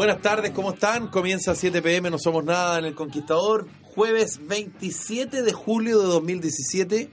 [0.00, 1.08] Buenas tardes, ¿cómo están?
[1.08, 3.68] Comienza 7 pm, no somos nada en El Conquistador.
[3.82, 7.10] Jueves 27 de julio de 2017,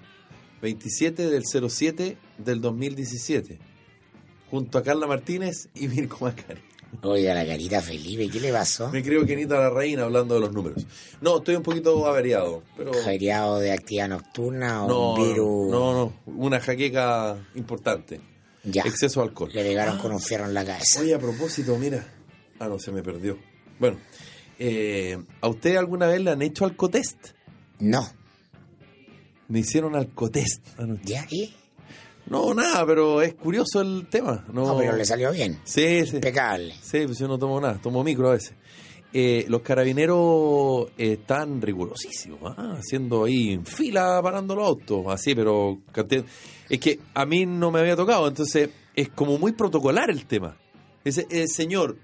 [0.62, 3.60] 27 del 07 del 2017.
[4.50, 6.62] Junto a Carla Martínez y Mirko Macari.
[7.02, 8.88] Oiga, la carita Felipe, ¿qué le pasó?
[8.88, 10.88] Me creo que Anita la reina hablando de los números.
[11.20, 12.64] No, estoy un poquito averiado.
[12.78, 12.94] Pero...
[13.04, 15.70] ¿Averiado de actividad nocturna o No, un virus?
[15.70, 18.22] no, no, una jaqueca importante.
[18.64, 18.84] Ya.
[18.84, 19.50] Exceso de alcohol.
[19.54, 21.02] Le pegaron con un fierro en la cabeza.
[21.02, 22.14] Oye, a propósito, mira.
[22.60, 23.38] Ah, no, se me perdió.
[23.80, 23.98] Bueno,
[24.60, 27.18] eh, ¿a usted alguna vez le han hecho alcotest?
[27.80, 28.08] No.
[29.48, 31.04] Me hicieron alcotest anoche.
[31.06, 31.26] ¿Ya?
[31.30, 31.54] ¿Y?
[32.26, 34.46] No, nada, pero es curioso el tema.
[34.52, 35.60] No, No, pero le salió bien.
[35.64, 36.16] Sí, sí.
[36.16, 36.74] Impecable.
[36.82, 38.54] Sí, pues yo no tomo nada, tomo micro a veces.
[39.14, 42.76] Eh, los carabineros eh, están rigurosísimos, ¿ah?
[42.78, 45.80] haciendo ahí en fila, parando los autos, así, pero
[46.70, 50.58] es que a mí no me había tocado, entonces es como muy protocolar el tema.
[51.06, 51.98] Dice, eh, señor,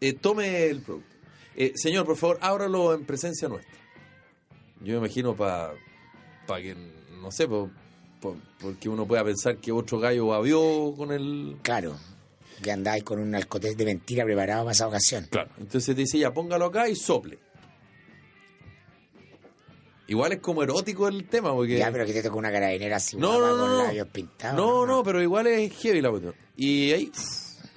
[0.00, 1.16] eh, tome el producto.
[1.56, 3.74] Eh, señor, por favor, ábralo en presencia nuestra.
[4.80, 5.74] Yo me imagino para
[6.62, 6.74] que,
[7.20, 7.70] no sé, po-
[8.20, 11.56] po- porque uno pueda pensar que otro gallo babió con el...
[11.62, 11.96] Claro.
[12.62, 15.26] Que andáis con un alcotés de mentira preparado para esa ocasión.
[15.30, 15.50] Claro.
[15.58, 17.38] Entonces te dice, ya, póngalo acá y sople.
[20.08, 21.78] Igual es como erótico el tema, porque...
[21.78, 24.56] Ya, pero que te tocó una carabinera así, No, no, no, con labios pintados.
[24.56, 26.34] no, no, pero igual es heavy la cuestión.
[26.56, 27.12] Y ahí...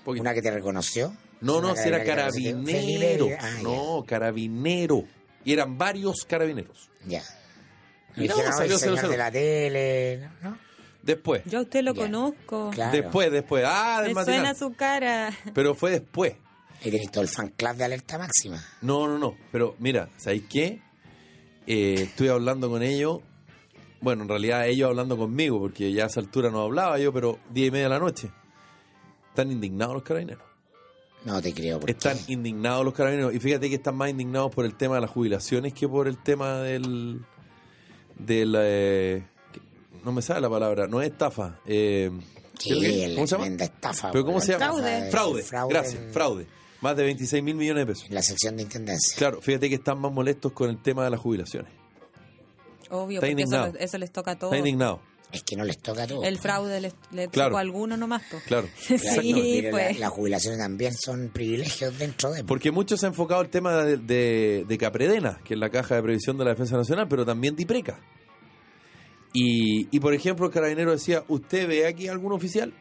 [0.05, 1.13] Una que te reconoció.
[1.43, 3.27] No, no, si era carabinero.
[3.39, 5.03] Ah, no, carabinero.
[5.45, 6.89] Y eran varios carabineros.
[7.05, 7.21] Ya.
[8.15, 9.09] Y no, salió el señor 00.
[9.09, 10.57] de la tele, ¿no?
[11.01, 11.43] Después.
[11.45, 12.03] Yo a usted lo Ya.
[12.03, 12.69] conozco.
[12.73, 12.91] Claro.
[12.93, 13.65] Después, después.
[13.67, 14.39] Ah, del Me matinal.
[14.39, 15.33] suena su cara.
[15.53, 16.35] Pero fue después.
[16.81, 18.63] Y tenés todo el fan club de alerta máxima.
[18.81, 19.35] No, no, no.
[19.51, 20.81] Pero mira, ¿sabéis qué?
[21.67, 23.19] Eh, estuve hablando con ellos.
[23.99, 27.39] Bueno, en realidad ellos hablando conmigo, porque ya a esa altura no hablaba yo, pero
[27.49, 28.29] diez y media de la noche.
[29.29, 30.43] Están indignados los carabineros.
[31.25, 31.79] No te creo.
[31.79, 32.33] ¿por Están qué?
[32.33, 33.33] indignados los carabineros.
[33.33, 36.17] Y fíjate que están más indignados por el tema de las jubilaciones que por el
[36.21, 37.21] tema del.
[38.19, 38.55] del.
[38.59, 39.23] eh,
[40.03, 41.59] no me sale la palabra, no es estafa.
[41.65, 42.11] Eh,
[42.59, 43.47] que- Sí, la ¿Cómo se llama?
[43.63, 44.11] estafa.
[44.11, 44.65] ¿Pero cómo se llama?
[44.65, 45.01] Fraude.
[45.01, 45.43] de- Fraude.
[45.43, 46.47] fraude Gracias, fraude.
[46.81, 48.09] Más de 26 mil millones de pesos.
[48.09, 49.17] En la sección de intendencia.
[49.17, 51.71] Claro, fíjate que están más molestos con el tema de las jubilaciones.
[52.89, 53.67] Obvio, Está porque indignado.
[53.67, 54.51] eso, eso les toca a todos.
[54.53, 54.99] Está indignado.
[55.33, 56.23] Es que no les toca a todos.
[56.25, 57.49] El fraude les, le Claro.
[57.49, 58.21] tocó a algunos nomás.
[58.45, 58.67] Claro.
[58.77, 59.95] Sí, pues.
[59.95, 62.43] La- Las jubilaciones también son privilegios dentro de.
[62.43, 65.95] Porque muchos se han enfocado el tema de, de, de Capredena, que es la caja
[65.95, 67.99] de previsión de la Defensa Nacional, pero también de IPRECA.
[69.33, 72.71] Y, y por ejemplo, el carabinero decía, ¿usted ve aquí algún oficial?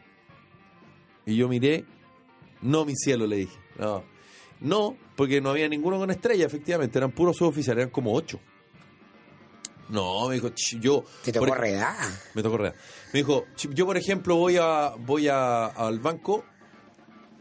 [1.25, 1.85] Y yo miré,
[2.61, 3.57] no, mi cielo, le dije.
[3.79, 4.03] No,
[4.59, 8.39] no porque no había ninguno con estrella, efectivamente, eran puros suboficiales, eran como ocho.
[9.89, 11.03] No, me dijo, "Ch, yo...
[11.23, 11.95] Te tocó por- redar.
[12.33, 12.73] Me tocó real.
[13.13, 16.45] Me dijo, "Ch, yo por ejemplo voy a voy a, al banco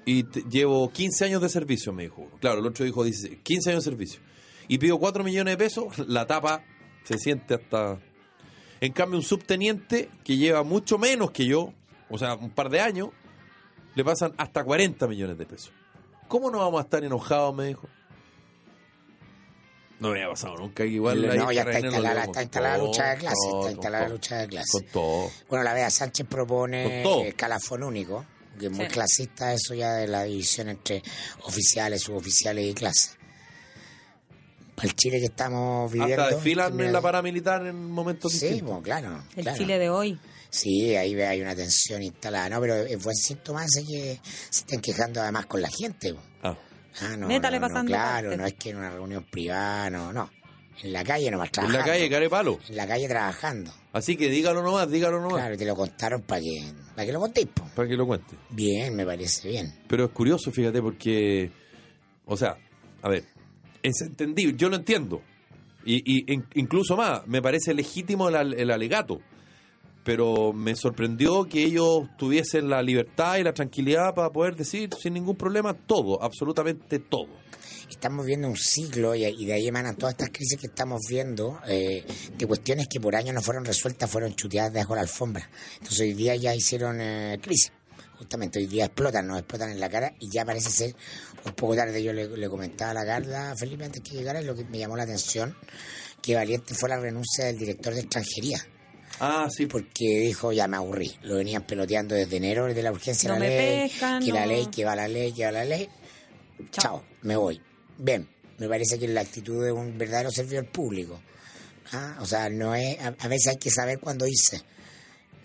[0.05, 2.29] y te- llevo 15 años de servicio, me dijo.
[2.41, 4.21] Claro, el otro dijo 16, 15 años de servicio.
[4.69, 6.65] Y pido 4 millones de pesos, la tapa
[7.05, 7.99] se siente hasta...
[8.81, 11.73] En cambio, un subteniente que lleva mucho menos que yo,
[12.11, 13.11] o sea, un par de años,
[13.95, 15.73] le pasan hasta 40 millones de pesos.
[16.27, 17.55] ¿Cómo no vamos a estar enojados?
[17.55, 17.89] Me dijo.
[20.03, 20.85] No me había pasado nunca.
[20.85, 23.35] Igual ahí no, ya está instalada, está instalada la lucha de clase.
[23.37, 24.71] con todo, Está instalada la lucha de clase.
[24.73, 25.31] Con todo.
[25.49, 28.27] Bueno, la Vea Sánchez propone escalafón único,
[28.59, 28.91] que es muy Sí.
[28.93, 31.03] clasista eso ya de la división entre
[31.45, 33.11] oficiales, suboficiales y clase.
[34.75, 36.23] Para el Chile que estamos viviendo.
[36.23, 38.71] Hasta desfilan en la paramilitar en momentos Sí, distintos.
[38.73, 39.23] pues, claro.
[39.37, 39.59] El claro.
[39.59, 40.19] Chile de hoy.
[40.51, 42.49] Sí, ahí ve- hay una tensión instalada.
[42.51, 44.21] No, pero es buen síntoma ese que
[44.51, 46.13] se estén quejando además con la gente.
[46.15, 46.27] pues.
[46.43, 46.57] Ah,
[47.01, 48.37] Ah, no, Métale no, no, pasando claro, parte.
[48.37, 50.31] no es que en una reunión privada, no, no.
[50.83, 51.79] En la calle nomás en trabajando.
[51.79, 52.59] la calle, care palo.
[52.69, 53.73] En la calle trabajando.
[53.93, 55.39] Así que dígalo nomás, dígalo nomás.
[55.41, 57.47] Claro, te lo contaron para que, para que lo contéis.
[57.49, 57.65] po.
[57.75, 58.37] Para que lo cuente.
[58.51, 59.73] Bien, me parece bien.
[59.87, 61.51] Pero es curioso, fíjate, porque.
[62.25, 62.57] O sea,
[63.03, 63.25] a ver,
[63.83, 65.23] es entendible, yo lo entiendo.
[65.85, 69.21] Y, y in- incluso más, me parece legítimo el, al- el alegato.
[70.05, 75.15] Pero me sorprendió que ellos tuviesen la libertad y la tranquilidad para poder decir sin
[75.15, 77.29] ningún problema todo, absolutamente todo.
[77.89, 81.61] Estamos viendo un ciclo y, y de ahí emanan todas estas crisis que estamos viendo
[81.69, 82.05] eh,
[82.37, 85.49] de cuestiones que por años no fueron resueltas, fueron chuteadas debajo de la alfombra.
[85.75, 87.71] Entonces hoy día ya hicieron eh, crisis.
[88.19, 90.95] Justamente hoy día explotan, nos explotan en la cara y ya parece ser
[91.45, 92.03] un poco tarde.
[92.03, 94.97] Yo le, comentaba a la Carla, Felipe, antes que llegara, y lo que me llamó
[94.97, 95.57] la atención,
[96.23, 98.65] que valiente fue la renuncia del director de extranjería.
[99.25, 101.13] Ah, sí, por porque dijo ya me aburrí.
[101.23, 104.33] Lo venían peloteando desde enero, desde la urgencia No de la me ley, pescan, que
[104.33, 105.89] la ley, que va la ley, que va la ley.
[106.73, 107.61] Chao, me voy.
[107.99, 108.29] Bien,
[108.59, 111.21] me parece que es la actitud de un verdadero servidor público.
[111.93, 114.63] Ah, O sea, no es, a, a veces hay que saber cuándo irse.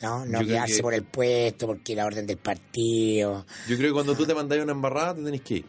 [0.01, 3.45] No, no Yo quedarse que- por el puesto, porque la orden del partido.
[3.67, 5.65] Yo creo que cuando tú te mandas una embarrada, te tenés que ir.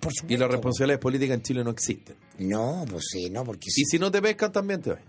[0.00, 0.34] Por supuesto.
[0.34, 2.16] Y las responsabilidades políticas en Chile no existen.
[2.38, 3.82] No, pues sí, no, porque sí.
[3.82, 5.00] Y si no te pescan, también te vas.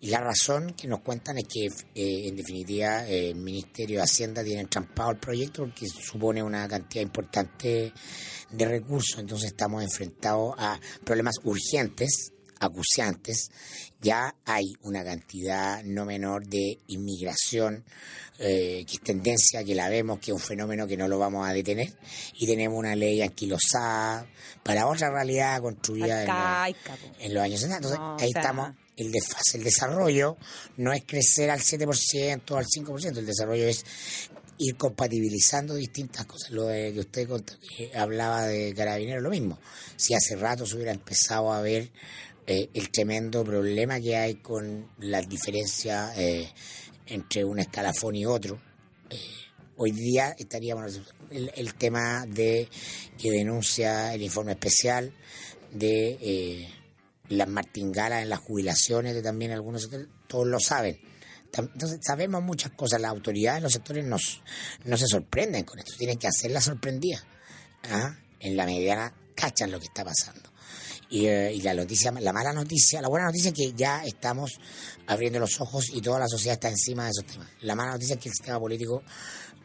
[0.00, 4.04] Y la razón que nos cuentan es que, eh, en definitiva, eh, el Ministerio de
[4.04, 7.92] Hacienda tiene entrampado el proyecto porque supone una cantidad importante
[8.50, 9.18] de recursos.
[9.18, 13.50] Entonces estamos enfrentados a problemas urgentes, acuciantes.
[14.00, 17.84] Ya hay una cantidad no menor de inmigración,
[18.38, 21.48] eh, que es tendencia, que la vemos, que es un fenómeno que no lo vamos
[21.48, 21.92] a detener.
[22.34, 24.28] Y tenemos una ley anquilosada
[24.62, 26.36] para otra realidad construida en los-
[27.18, 27.76] en años 60.
[27.76, 28.70] Entonces, No, ahí o sea- estamos.
[28.98, 30.36] El desfase, el desarrollo
[30.76, 33.84] no es crecer al 7% o al 5%, el desarrollo es
[34.58, 36.50] ir compatibilizando distintas cosas.
[36.50, 37.28] Lo de que usted
[37.76, 39.58] que hablaba de carabineros, lo mismo.
[39.96, 41.90] Si hace rato se hubiera empezado a ver
[42.46, 46.52] eh, el tremendo problema que hay con las diferencias eh,
[47.06, 48.60] entre un escalafón y otro,
[49.10, 49.16] eh,
[49.76, 51.00] hoy día estaríamos
[51.30, 52.68] el, el tema de
[53.16, 55.12] que denuncia el informe especial
[55.72, 56.68] de eh,
[57.28, 60.98] las martingalas en las jubilaciones de también algunos sectores, todos lo saben.
[61.56, 64.42] Entonces sabemos muchas cosas, las autoridades en los sectores nos,
[64.84, 67.24] no se sorprenden con esto, tienen que hacerla sorprendida.
[67.90, 68.14] ¿ah?
[68.40, 70.50] En la mediana cachan lo que está pasando.
[71.10, 74.60] Y, eh, y la noticia, la mala noticia, la buena noticia es que ya estamos
[75.06, 77.48] abriendo los ojos y toda la sociedad está encima de esos temas.
[77.62, 79.02] La mala noticia es que el sistema político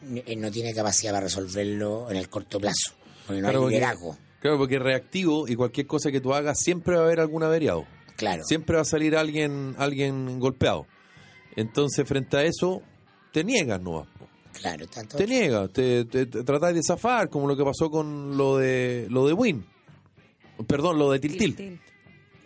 [0.02, 2.94] eh, no tiene capacidad para resolverlo en el corto plazo,
[3.26, 4.16] porque no hay liderazgo.
[4.44, 7.42] Claro, porque es reactivo y cualquier cosa que tú hagas siempre va a haber algún
[7.42, 7.86] averiado.
[8.14, 8.42] Claro.
[8.44, 10.86] Siempre va a salir alguien alguien golpeado.
[11.56, 12.82] Entonces, frente a eso,
[13.32, 14.06] te niegas po.
[14.52, 18.36] Claro, tanto Te niegas, te, te, te tratás de zafar, como lo que pasó con
[18.36, 19.64] lo de lo de Win.
[20.66, 21.56] Perdón, lo de Tiltil.
[21.56, 21.80] Til, til.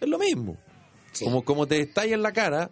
[0.01, 0.57] Es lo mismo.
[1.11, 1.25] Sí.
[1.25, 2.71] Como, como te estalla en la cara,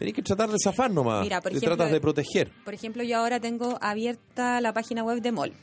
[0.00, 1.22] tenés que tratar de zafar nomás.
[1.22, 2.50] Mira, por te ejemplo, tratas de proteger.
[2.64, 5.52] Por ejemplo, yo ahora tengo abierta la página web de MOL.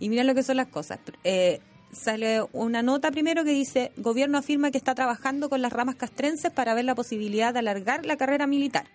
[0.00, 0.98] Y mira lo que son las cosas.
[1.22, 1.60] Eh,
[1.94, 6.50] sale una nota primero que dice, gobierno afirma que está trabajando con las ramas castrenses
[6.52, 8.86] para ver la posibilidad de alargar la carrera militar.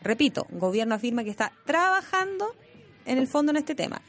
[0.00, 2.54] Repito, gobierno afirma que está trabajando
[3.06, 4.02] en el fondo en este tema.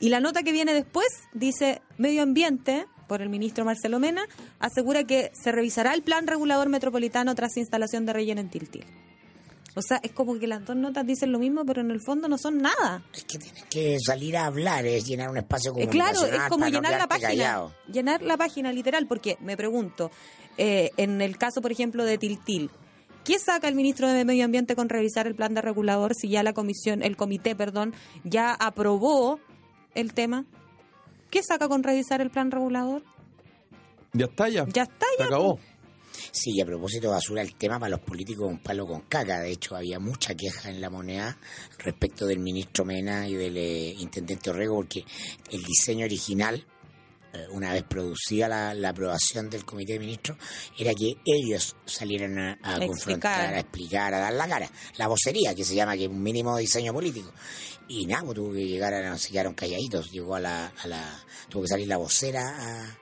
[0.00, 4.26] Y la nota que viene después dice, medio ambiente, por el ministro Marcelo Mena,
[4.58, 8.84] asegura que se revisará el plan regulador metropolitano tras instalación de relleno en Tiltil.
[9.78, 12.28] O sea, es como que las dos notas dicen lo mismo, pero en el fondo
[12.28, 13.02] no son nada.
[13.12, 16.48] Es que tienes que salir a hablar, es llenar un espacio Eh, claro, comunicacional es
[16.48, 17.28] como para no llenar la página.
[17.28, 17.74] callado.
[17.92, 20.10] Llenar la página literal, porque me pregunto,
[20.56, 22.70] eh, en el caso, por ejemplo, de Tiltil,
[23.22, 26.42] ¿qué saca el ministro de Medio Ambiente con revisar el plan de regulador si ya
[26.42, 27.92] la comisión, el comité, perdón,
[28.24, 29.40] ya aprobó
[29.94, 30.46] el tema?
[31.30, 33.02] ¿Qué saca con revisar el plan regulador?
[34.14, 34.64] Ya está, ya.
[34.72, 35.26] Ya está, Se ya.
[35.26, 35.58] acabó.
[36.32, 39.02] Sí, y a propósito de basura, el tema para los políticos es un palo con
[39.02, 39.40] caca.
[39.40, 41.38] De hecho, había mucha queja en la moneda
[41.78, 45.04] respecto del ministro Mena y del eh, intendente Orrego, porque
[45.50, 46.64] el diseño original,
[47.32, 50.38] eh, una vez producida la, la aprobación del comité de ministros,
[50.78, 53.54] era que ellos salieran a, confrontar, explicar.
[53.54, 54.70] a explicar, a dar la cara.
[54.96, 57.32] La vocería, que se llama, que es un mínimo diseño político.
[57.88, 60.10] Y nada, pues, tuvo que llegar a, se quedaron calladitos.
[60.10, 62.98] Llegó a la, a la, tuvo que salir la vocera a,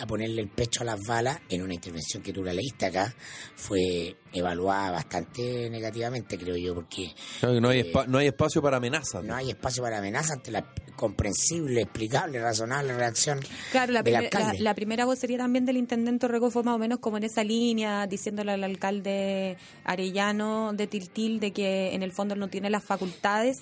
[0.00, 3.14] a ponerle el pecho a las balas en una intervención que tú la leíste acá,
[3.54, 8.76] fue evaluada bastante negativamente, creo yo, porque no, hay eh, espa- no hay espacio para
[8.78, 9.22] amenazas.
[9.24, 13.40] no hay espacio para amenaza ante la comprensible, explicable, razonable reacción
[13.72, 14.62] Claro, la, del primer- la, alcalde.
[14.62, 18.06] la primera vocería también del intendente Orrego fue más o menos como en esa línea,
[18.06, 23.58] diciéndole al alcalde Arellano de Tiltil de que en el fondo no tiene las facultades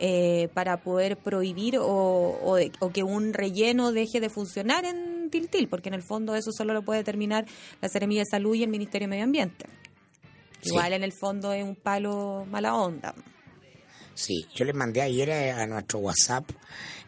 [0.00, 5.30] eh, para poder prohibir o, o de- o que un relleno deje de funcionar en
[5.30, 7.44] Tiltil, porque en el fondo eso solo lo puede determinar
[7.80, 9.66] la Seremía de Salud y el Ministerio de Medio Ambiente.
[10.62, 10.70] Sí.
[10.70, 13.14] Igual en el fondo es un palo mala onda.
[14.14, 16.50] Sí, yo les mandé ayer a, a nuestro WhatsApp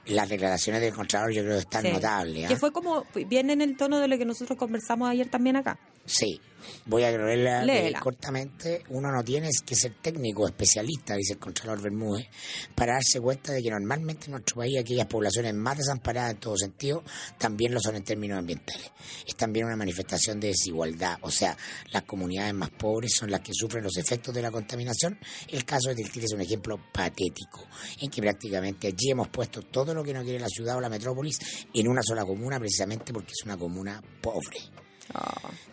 [0.07, 1.93] las declaraciones del Contralor, yo creo que están Sí.
[1.93, 2.45] notables.
[2.45, 2.49] ¿ah?
[2.49, 5.79] Que fue como, viene en el tono de lo que nosotros conversamos ayer también acá.
[6.05, 6.41] Sí,
[6.87, 8.83] voy a leerla eh, cortamente.
[8.89, 12.27] Uno no tiene que ser técnico, especialista, dice el Contralor Bermúdez,
[12.75, 16.57] para darse cuenta de que normalmente en nuestro país aquellas poblaciones más desamparadas en todo
[16.57, 17.03] sentido
[17.39, 18.91] también lo son en términos ambientales.
[19.27, 21.57] Es también una manifestación de desigualdad, o sea,
[21.93, 25.19] las comunidades más pobres son las que sufren los efectos de la contaminación.
[25.49, 27.67] El caso de Tiltil es un ejemplo patético,
[28.01, 30.89] en que prácticamente allí hemos puesto todo lo que no quiere la ciudad o la
[30.89, 31.39] metrópolis
[31.73, 34.82] en una sola comuna, precisamente porque es una comuna pobre.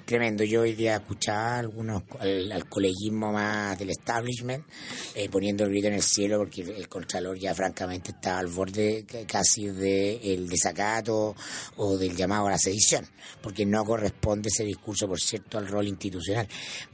[0.10, 0.44] Tremendo.
[0.44, 4.66] Yo hoy día escuchaba algunos al, coleguismo más del establishment
[5.14, 9.06] eh, poniendo el grito en el cielo porque el, contralor ya francamente estaba al borde
[9.28, 11.36] casi del desacato
[11.78, 13.06] o del llamado a la sedición,
[13.40, 16.48] porque no corresponde ese discurso, por cierto, al rol institucional.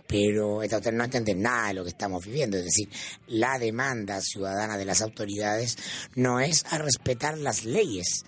[0.06, 2.90] Pero usted no entiende nada de lo que estamos viviendo, es decir,
[3.28, 5.78] la demanda ciudadana de las autoridades
[6.16, 8.26] no es a respetar las leyes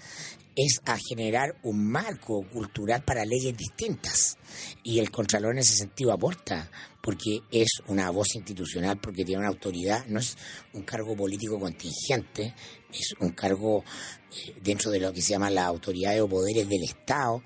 [0.57, 4.37] es a generar un marco cultural para leyes distintas.
[4.83, 9.49] Y el Contralor en ese sentido aporta, porque es una voz institucional, porque tiene una
[9.49, 10.35] autoridad, no es
[10.73, 12.55] un cargo político contingente,
[12.91, 13.83] es un cargo
[14.31, 17.43] eh, dentro de lo que se llama la autoridad o poderes del Estado.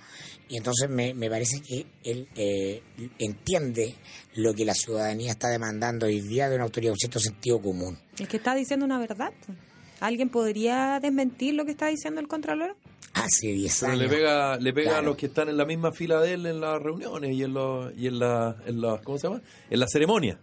[0.47, 2.81] Y entonces me, me parece que él eh,
[3.19, 3.95] entiende
[4.35, 7.99] lo que la ciudadanía está demandando hoy día de una autoridad, un cierto sentido común.
[8.17, 9.33] Es que está diciendo una verdad.
[10.01, 12.75] ¿Alguien podría desmentir lo que está diciendo el Contralor?
[13.13, 14.03] Hace 10 Pero años.
[14.03, 16.59] le pega, le pega a los que están en la misma fila de él en
[16.59, 19.41] las reuniones y en los y en la, en la ¿cómo se llama?
[19.69, 20.37] En la ceremonia.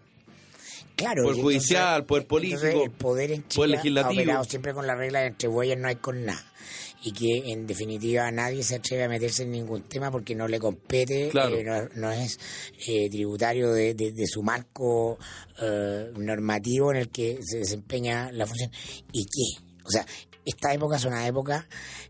[0.97, 4.21] Claro, Poder judicial, poder político, entonces el poder en poder Chile legislativo.
[4.21, 6.45] ha operado siempre con la regla de entre bueyes no hay con nada.
[7.03, 10.59] Y que en definitiva nadie se atreve a meterse en ningún tema porque no le
[10.59, 11.57] compete, Claro.
[11.57, 12.41] eh, no, no es
[12.89, 15.17] eh, tributario de, de- de su marco
[15.63, 18.71] eh, normativo en el que se desempeña la función.
[19.13, 19.65] ¿Y qué?
[19.85, 20.05] O sea,
[20.49, 21.67] esta época es una época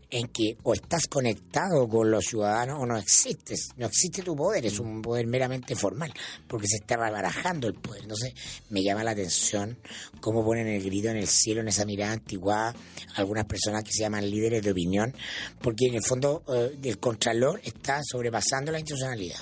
[0.09, 3.69] en que o estás conectado con los ciudadanos o no existes.
[3.77, 6.13] No existe tu poder, es un poder meramente formal,
[6.47, 8.03] porque se está barajando el poder.
[8.03, 8.33] Entonces,
[8.69, 9.77] me llama la atención
[10.21, 12.73] cómo ponen el grito en el cielo en esa mirada antigua
[13.15, 15.13] algunas personas que se llaman líderes de opinión,
[15.61, 19.39] porque en el fondo eh, el contralor está sobrepasando la institucionalidad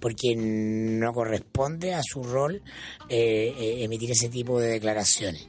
[0.00, 2.60] porque no corresponde a su rol
[3.08, 5.46] eh, eh, emitir ese tipo de declaraciones.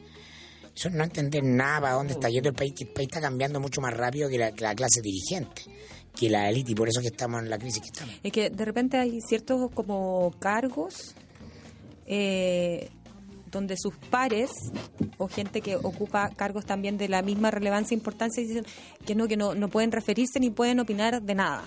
[0.75, 3.21] Eso es no entender nada para dónde está yendo el país, que el país está
[3.21, 5.63] cambiando mucho más rápido que la, que la clase dirigente,
[6.15, 8.15] que la élite, y por eso que estamos en la crisis que estamos.
[8.23, 11.13] Es que de repente hay ciertos como cargos
[12.05, 12.89] eh,
[13.51, 14.51] donde sus pares
[15.17, 18.65] o gente que ocupa cargos también de la misma relevancia e importancia dicen
[19.05, 21.63] que no, que no, no pueden referirse ni pueden opinar de nada.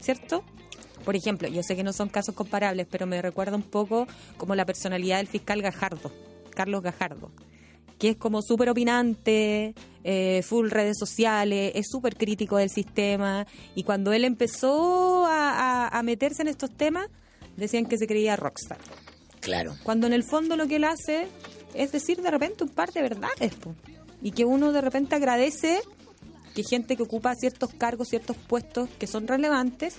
[0.00, 0.44] ¿Cierto?
[1.04, 4.54] Por ejemplo, yo sé que no son casos comparables, pero me recuerda un poco como
[4.54, 6.12] la personalidad del fiscal Gajardo,
[6.58, 7.30] Carlos Gajardo,
[8.00, 13.46] que es como súper opinante, eh, full redes sociales, es súper crítico del sistema,
[13.76, 15.50] y cuando él empezó a,
[15.86, 17.06] a- a meterse en estos temas,
[17.56, 18.78] decían que se creía rockstar.
[19.40, 19.76] Claro.
[19.84, 21.28] Cuando en el fondo lo que él hace
[21.74, 23.74] es decir de repente un par de verdades, po.
[24.20, 25.78] y que uno de repente agradece
[26.54, 29.94] que gente que ocupa ciertos cargos, ciertos puestos que son relevantes,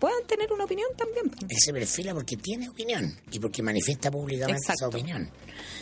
[0.00, 1.26] puedan tener una opinión también.
[1.48, 4.86] Él se perfila porque tiene opinión y porque manifiesta públicamente Exacto.
[4.86, 5.30] esa opinión.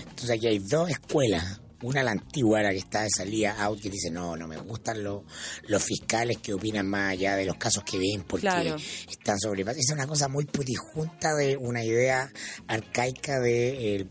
[0.00, 1.60] Entonces aquí hay dos escuelas.
[1.80, 5.04] Una la antigua, la que está de salida out, que dice, no, no me gustan
[5.04, 5.22] los,
[5.68, 8.74] los fiscales que opinan más allá de los casos que ven porque Claro.
[9.08, 9.84] están sobrepasados.
[9.88, 12.32] Es una cosa muy putijunta de una idea
[12.66, 14.08] arcaica de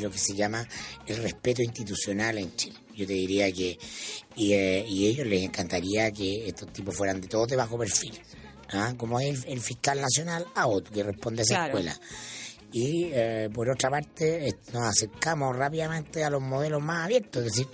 [0.00, 0.66] lo que se llama
[1.06, 2.80] el respeto institucional en Chile.
[2.96, 3.78] Yo te diría que,
[4.34, 7.78] y, eh, y a ellos les encantaría que estos tipos fueran de todos de bajo
[7.78, 8.20] perfil.
[8.72, 8.94] ¿Ah?
[8.96, 11.66] Como es el, el fiscal nacional out, que responde a esa Claro.
[11.78, 12.00] escuela.
[12.72, 17.68] Y eh, por otra parte, nos acercamos rápidamente a los modelos más abiertos, es decir,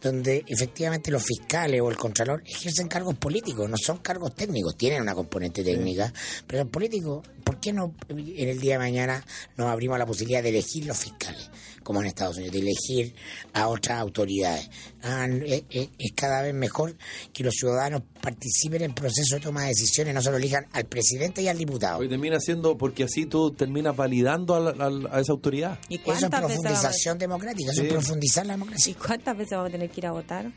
[0.00, 5.02] donde efectivamente los fiscales o el contralor ejercen cargos políticos, no son cargos técnicos, tienen
[5.02, 6.12] una componente técnica,
[6.46, 9.24] pero el político, ¿por qué no en el día de mañana
[9.56, 11.50] nos abrimos la posibilidad de elegir los fiscales,
[11.82, 13.14] como en Estados Unidos, de elegir
[13.52, 14.70] a otras autoridades?
[15.02, 16.96] Ah, es, es- es cada vez mejor
[17.32, 20.84] que los ciudadanos participen en el proceso de toma de decisiones, no solo elijan al
[20.86, 21.98] presidente y al diputado.
[21.98, 25.78] Hoy termina siendo porque así tú terminas validando a, la- esa autoridad.
[25.88, 27.86] ¿Y Eso es profundización democrática, eso Sí.
[27.88, 28.92] es profundizar la democracia.
[28.92, 30.50] ¿Y cuántas veces vamos a tener que ir a votar?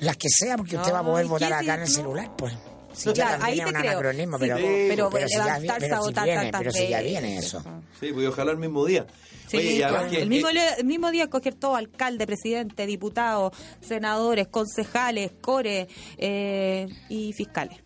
[0.00, 2.52] Las que sea, porque usted va a poder votar ¿qué acá en el celular, pues.
[2.92, 3.90] Si Claro, ya ahí te un creo.
[3.90, 6.88] anacronismo, Sí, pero, pero pero si ya, levantarse pero a si votar viene, pero si
[6.88, 7.60] ya viene eso.
[7.98, 9.06] Sí, pues y ojalá el mismo día.
[9.48, 10.10] Sí, Oye, claro.
[10.10, 15.88] que- el, mismo, eh, el mismo día escoger todo, alcalde, presidente, diputado, senadores, concejales, core
[16.18, 17.78] eh, y fiscales.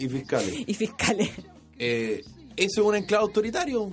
[0.00, 0.54] y fiscales.
[0.66, 1.30] Y fiscales.
[1.78, 2.20] Eh,
[2.56, 3.88] eso es un enclave autoritario.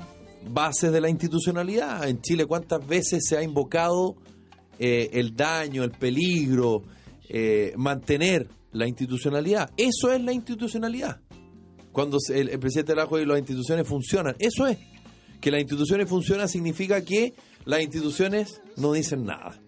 [0.49, 2.07] Bases de la institucionalidad.
[2.07, 4.15] En Chile, ¿cuántas veces se ha invocado
[4.79, 6.83] eh, el daño, el peligro,
[7.29, 9.71] eh, mantener la institucionalidad?
[9.77, 11.19] Eso es la institucionalidad.
[11.91, 14.35] Cuando el, el presidente Lajo y las instituciones funcionan.
[14.39, 14.77] Eso es.
[15.41, 17.33] Que las instituciones funcionan significa que
[17.65, 19.59] las instituciones no dicen nada.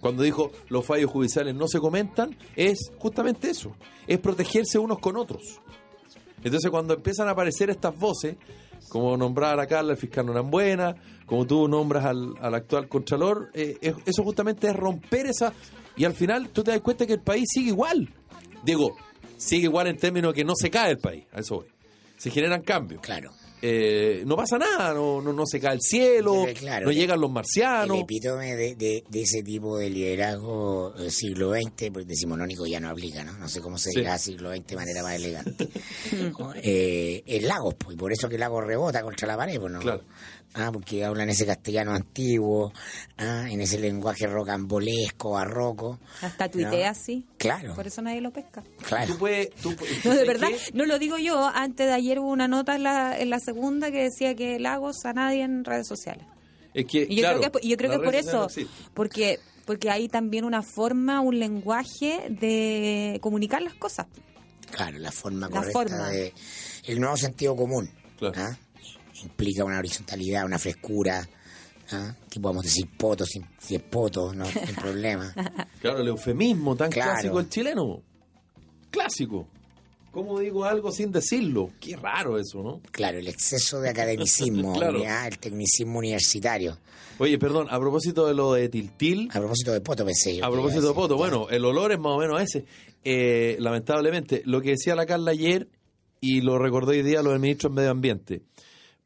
[0.00, 3.74] Cuando dijo los fallos judiciales no se comentan, es justamente eso.
[4.06, 5.60] Es protegerse unos con otros.
[6.44, 8.36] Entonces cuando empiezan a aparecer estas voces,
[8.88, 10.94] como nombrar a Carla, el fiscal Norambuena,
[11.26, 15.52] como tú nombras al, al actual Contralor, eh, es- eso justamente es romper esa...
[15.96, 18.08] Y al final tú te das cuenta que el país sigue igual.
[18.62, 18.96] Digo,
[19.38, 21.66] sigue igual en términos de que no se cae el país, a eso voy.
[22.18, 23.00] Se generan cambios.
[23.00, 23.30] Claro.
[23.68, 26.86] Eh, no pasa nada, no, no, no se cae el cielo, claro.
[26.86, 27.98] no llegan los El marcianos.
[27.98, 32.88] epítome de, de, de ese tipo de liderazgo del siglo XX, pues decimonónico ya no
[32.90, 33.32] aplica, ¿no?
[33.32, 34.00] No sé cómo se Sí.
[34.00, 35.68] dirá siglo XX de manera más elegante.
[36.62, 39.72] eh, el Lagos, pues, y por eso que el Lagos rebota contra la pared, pues,
[39.72, 39.80] ¿no?
[39.80, 40.02] Claro.
[40.58, 42.72] Ah, porque habla en ese castellano antiguo,
[43.18, 46.00] ah, en ese lenguaje rocambolesco, barroco.
[46.22, 47.26] Hasta tuitea así.
[47.36, 48.64] Claro, Por eso nadie lo pesca.
[48.88, 49.12] claro.
[49.12, 49.70] Tú puedes- tú
[50.04, 50.70] No, de ¿sabes verdad, qué?
[50.72, 51.44] no lo digo yo.
[51.54, 55.04] Antes de ayer hubo una nota en la, en la segunda que decía que Lagos
[55.04, 56.24] a nadie en redes sociales.
[56.72, 59.38] Es que, Y yo claro, creo que, es- yo creo que por eso, no porque
[59.66, 64.06] porque hay también una forma, un lenguaje de comunicar las cosas.
[64.70, 66.08] Claro, la forma La correcta forma.
[66.10, 66.32] de...
[66.84, 67.90] El nuevo sentido común.
[68.16, 68.34] Claro.
[68.40, 68.56] ¿ah?
[69.22, 71.26] Implica una horizontalidad, una frescura.
[71.92, 72.14] ¿ah?
[72.30, 75.32] Que podemos decir poto sin, si es poto, no sin problema.
[75.80, 77.12] Claro, el eufemismo tan Claro.
[77.12, 78.02] clásico del chileno.
[78.90, 79.48] Clásico.
[80.10, 81.70] ¿Cómo digo algo sin decirlo?
[81.78, 82.80] Qué raro eso, ¿no?
[82.90, 85.02] Claro, el exceso de academicismo, Claro.
[85.06, 85.28] ¿ah?
[85.28, 86.78] el tecnicismo universitario.
[87.18, 90.44] Oye, perdón, a propósito de lo de Tiltil, A propósito de poto, pensé yo.
[90.44, 90.94] a propósito de.
[90.94, 92.64] Poto, bueno, el olor es más o menos ese.
[93.04, 95.68] Eh, lamentablemente, lo que decía la Carla ayer,
[96.20, 98.42] y lo recordó hoy día lo del ministro de Medio Ambiente,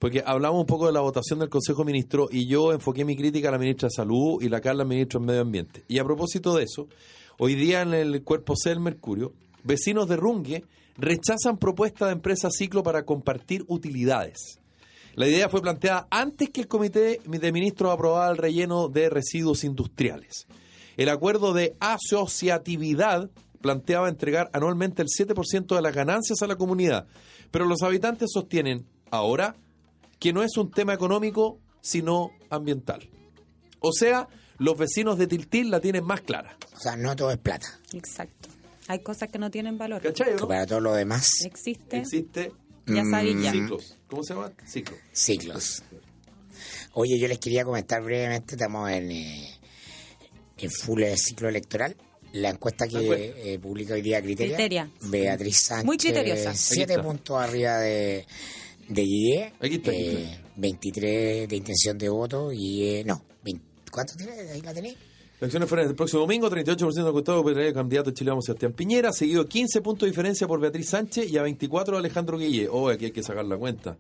[0.01, 3.17] porque hablamos un poco de la votación del Consejo de Ministros y yo enfoqué mi
[3.17, 5.85] crítica a la ministra de Salud y la Carla al ministro de Medio Ambiente.
[5.89, 6.89] Y a propósito de eso,
[7.39, 10.65] hoy día en el cuerpo C del Mercurio, vecinos de Rungue
[10.97, 14.59] rechazan propuesta de empresa Ciclo para compartir utilidades.
[15.17, 19.65] La idea fue planteada antes que el Comité de Ministros aprobara el relleno de residuos
[19.65, 20.47] industriales.
[20.97, 23.29] El acuerdo de asociatividad
[23.61, 27.07] planteaba entregar anualmente el 7% de las ganancias a la comunidad,
[27.51, 29.57] pero los habitantes sostienen ahora
[30.21, 33.09] que no es un tema económico, sino ambiental.
[33.81, 36.57] O sea, los vecinos de Tiltil la tienen más clara.
[36.77, 37.81] O sea, no todo es plata.
[37.93, 38.49] Exacto.
[38.87, 40.03] Hay cosas que no tienen valor.
[40.03, 40.35] ¿Cachai?
[40.39, 40.47] no?
[40.47, 42.53] para todo lo demás, Existe, Existe
[42.87, 43.53] ya sabéis ya.
[43.53, 43.97] ciclos.
[44.09, 44.53] ¿Cómo se llama?
[44.67, 44.99] Ciclos.
[45.13, 45.83] ciclos.
[46.93, 49.59] Oye, yo les quería comentar brevemente, estamos en, eh,
[50.59, 51.97] en full ciclo electoral.
[52.33, 54.57] La encuesta que eh, publica hoy día Criteria.
[54.57, 54.91] Criteria.
[55.03, 55.85] Beatriz Sánchez.
[55.85, 56.55] Muy criteriosa.
[56.55, 58.27] Siete puntos arriba de,
[58.91, 59.53] de Guille.
[59.61, 60.51] Aquí está, aquí eh, está.
[60.57, 63.23] 23 de intención de voto y eh, no.
[63.43, 64.33] 20 ¿Cuánto tiene?
[64.53, 64.95] Ahí la tenéis.
[65.41, 69.11] Las elecciones fueron el próximo domingo, 38% de encuestados por el candidato chileno Sebastián Piñera,
[69.11, 72.69] seguido 15 puntos de diferencia por Beatriz Sánchez y a 24 Alejandro Guille.
[72.71, 73.97] Oh, aquí hay que sacar la cuenta.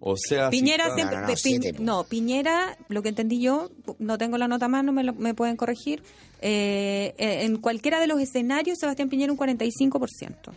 [0.00, 1.16] O sea, si Piñera está- siempre.
[1.16, 1.82] No, no, no, Pi- siete, po.
[1.82, 5.34] no, Piñera, lo que entendí yo, no tengo la nota más, no me, lo- me
[5.34, 6.02] pueden corregir.
[6.42, 10.52] eh, eh, en cualquiera de los escenarios, Sebastián Piñera un 45%.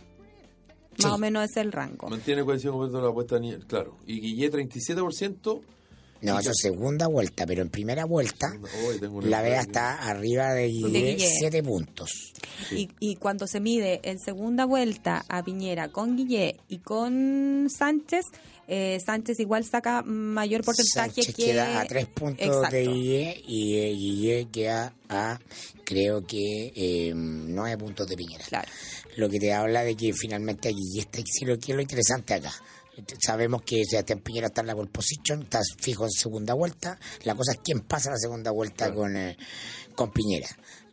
[0.96, 1.02] Sí.
[1.04, 2.08] Más o menos es el rango.
[2.08, 3.96] mantiene el 45% de la apuesta, ni- claro.
[4.06, 5.60] Y Guille 37%.
[6.22, 8.46] No, eso es segunda vuelta, pero en primera vuelta
[9.10, 11.28] una- la vea está arriba de Guille, Guille.
[11.38, 12.32] 7 puntos.
[12.70, 18.24] Y, y cuando se mide en segunda vuelta a Piñera con Guillé y con Sánchez,
[18.68, 21.44] eh, Sánchez igual saca mayor porcentaje Sánchez que...
[21.44, 22.74] queda a 3 puntos Exacto.
[22.74, 25.38] de Guille y eh, Guille queda a,
[25.84, 28.44] creo que, eh, 9 puntos de Piñera.
[28.48, 28.68] Claro.
[29.16, 32.34] Lo que te habla de que finalmente Guille está, sí, lo que es lo interesante
[32.34, 32.52] acá.
[33.18, 36.98] Sabemos que Sebastián Piñera está en la pole position, está fijo en segunda vuelta.
[37.24, 39.36] La cosa es quién pasa la segunda vuelta con, eh,
[39.94, 40.48] con Piñera.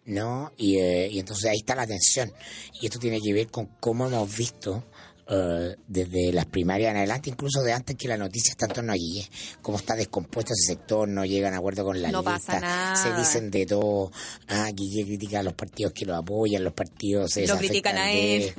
[0.06, 0.52] ¿no?
[0.58, 2.34] Y, eh, y entonces ahí está la tensión.
[2.82, 4.86] Y esto tiene que ver con cómo hemos visto
[5.34, 8.92] eh, desde las primarias en adelante, incluso de antes que la noticia está en torno
[8.92, 9.30] a Guille,
[9.62, 12.96] cómo está descompuesto ese sector, no llegan a acuerdo con la No lista, pasa nada.
[12.98, 14.12] se dicen de todo,
[14.50, 18.12] ah, Guille critica a los partidos que lo apoyan, los partidos se Lo critican a
[18.12, 18.54] él.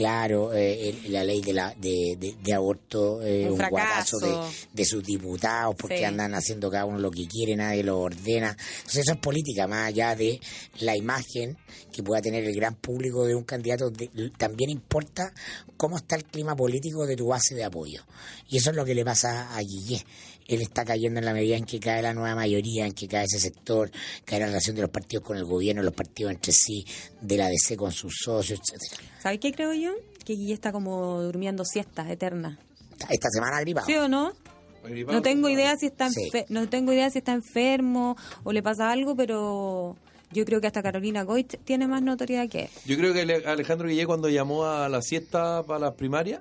[0.00, 4.34] Claro, eh, la ley de, la, de, de, de aborto es Un un, guatazo de,
[4.72, 6.04] de sus diputados porque Sí.
[6.04, 8.56] andan haciendo cada uno lo que quiere, nadie lo ordena.
[8.78, 10.40] Entonces eso es política, más allá de
[10.78, 11.58] la imagen
[11.92, 13.92] que pueda tener el gran público de un candidato,
[14.38, 15.34] también importa
[15.76, 18.02] cómo está el clima político de tu base de apoyo.
[18.48, 20.02] Y eso es lo que le pasa a Guillé.
[20.50, 23.24] Él está cayendo en la medida en que cae la nueva mayoría, en que cae
[23.24, 23.90] ese sector,
[24.24, 26.84] cae la relación de los partidos con el gobierno, los partidos entre sí,
[27.20, 29.02] de la DC con sus socios, etcétera.
[29.22, 29.92] ¿Sabes qué creo yo?
[30.24, 32.58] Que Guille está como durmiendo siestas eternas.
[33.08, 33.86] Esta semana gripado.
[33.86, 34.32] ¿Sí o no?
[35.08, 36.30] No tengo idea si está Sí.
[36.48, 39.96] no tengo idea si está enfermo o le pasa algo, pero
[40.32, 42.68] yo creo que hasta Carolina Goit tiene más notoriedad que él.
[42.86, 46.40] Yo creo que Ale- Alejandro Guillé cuando llamó a la siesta para las primarias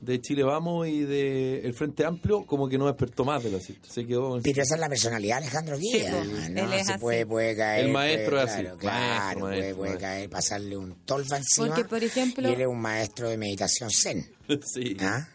[0.00, 3.60] de Chile Vamos y de el Frente Amplio, como que no despertó más de la
[3.60, 3.88] siesta.
[3.90, 5.76] Se quedó en- Pero esa es la personalidad de Alejandro.
[5.76, 6.64] Sí, pues, además, ¿no?
[6.64, 7.00] él es Se así.
[7.00, 7.84] puede, puede caer.
[7.86, 8.62] El maestro puede- es así.
[8.62, 10.08] Claro, claro, Maestro, puede, maestro, puede maestro.
[10.08, 11.66] caer, pasarle un tolva encima.
[11.68, 14.30] Porque, por ejemplo- Y él es un maestro de meditación zen.
[14.64, 14.96] sí.
[15.00, 15.28] ¿ah?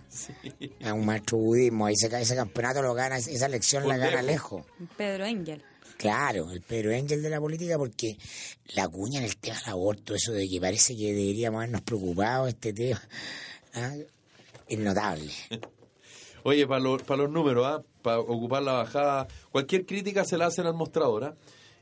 [0.80, 1.86] Es un maestro budismo.
[1.86, 4.64] Ahí se cae ese campeonato, lo gana, esa elección la gana lejos.
[4.66, 4.90] lejos.
[4.98, 5.62] Pedro Engel.
[5.98, 8.18] Claro, el Pedro Ángel de la política, porque
[8.76, 12.48] la cuña en el tema del aborto, eso de que parece que deberíamos habernos preocupado
[12.48, 13.02] este tema,
[13.76, 13.94] ¿ah?
[14.68, 15.32] Es notable.
[16.44, 17.84] Oye, para los, para los números, ¿ah?
[18.02, 21.24] para ocupar la bajada, cualquier crítica se la hacen al mostrador.
[21.24, 21.36] ¿ah?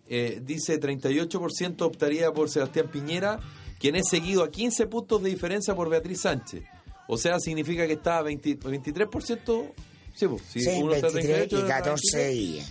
[0.07, 3.39] Eh, dice 38% optaría por Sebastián Piñera,
[3.79, 6.63] quien es seguido a 15 puntos de diferencia por Beatriz Sánchez.
[7.07, 9.71] O sea, significa que está a 20 23%.
[10.13, 12.63] Sí, pues, si Sí, uno está a 23 38, y 14 y...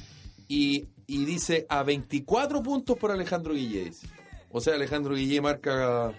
[0.48, 3.84] y, y dice a 24 puntos por Alejandro Guille.
[3.86, 4.06] dice.
[4.50, 6.12] O sea, Alejandro Guille marca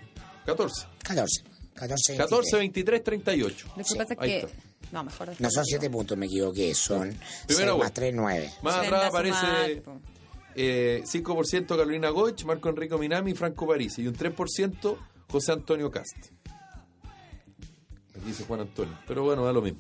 [0.46, 0.88] 14.
[1.04, 1.51] 14.
[1.74, 3.68] 14, 14, 23, 38.
[3.68, 4.38] Lo que Sí, pasa es que.
[4.40, 4.50] está.
[4.92, 5.30] No, mejor.
[5.40, 6.74] No son 7 puntos, me equivoqué.
[6.76, 7.08] Son
[7.48, 7.94] Primera 6 más vuelta.
[7.94, 8.52] 3, 9.
[8.62, 9.84] Más atrás aparece
[10.56, 13.98] eh, 5% Carolina Goich, Marco Enrico Minami y Franco París.
[14.00, 14.98] Y un 3%
[15.30, 16.18] José Antonio Cast.
[18.16, 18.98] Aquí dice Juan Antonio.
[19.08, 19.80] Pero bueno, da lo mismo.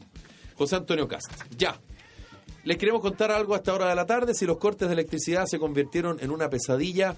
[0.55, 1.29] José Antonio Cast.
[1.57, 1.79] Ya.
[2.63, 4.33] Les queremos contar algo a esta hora de la tarde.
[4.33, 7.15] Si los cortes de electricidad se convirtieron en una pesadilla,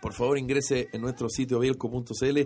[0.00, 2.38] por favor ingrese en nuestro sitio bielco.cl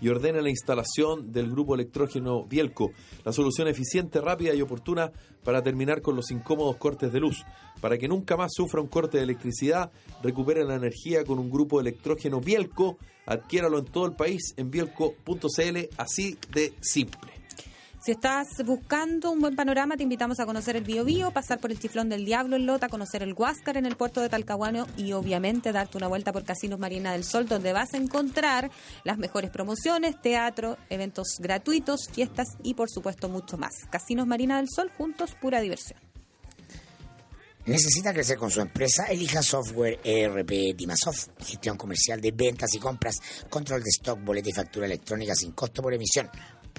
[0.00, 2.92] y ordene la instalación del grupo electrógeno Bielco,
[3.24, 5.12] la solución eficiente, rápida y oportuna
[5.44, 7.44] para terminar con los incómodos cortes de luz.
[7.80, 9.90] Para que nunca más sufra un corte de electricidad,
[10.22, 12.98] recupere la energía con un grupo electrógeno Bielco.
[13.26, 17.31] Adquiéralo en todo el país en bielco.cl, así de simple.
[18.04, 21.70] Si estás buscando un buen panorama, te invitamos a conocer el Bio Bio, pasar por
[21.70, 25.12] el Chiflón del Diablo en Lota, conocer el Huáscar en el puerto de Talcahuano y
[25.12, 28.72] obviamente darte una vuelta por Casinos Marina del Sol, donde vas a encontrar
[29.04, 33.72] las mejores promociones, teatro, eventos gratuitos, fiestas y por supuesto mucho más.
[33.88, 36.00] Casinos Marina del Sol, juntos, pura diversión.
[37.66, 39.06] ¿Necesita crecer con su empresa?
[39.06, 41.28] Elija software ERP Dimasoft.
[41.38, 45.80] Gestión comercial de ventas y compras, control de stock, boleta y factura electrónica sin costo
[45.80, 46.28] por emisión,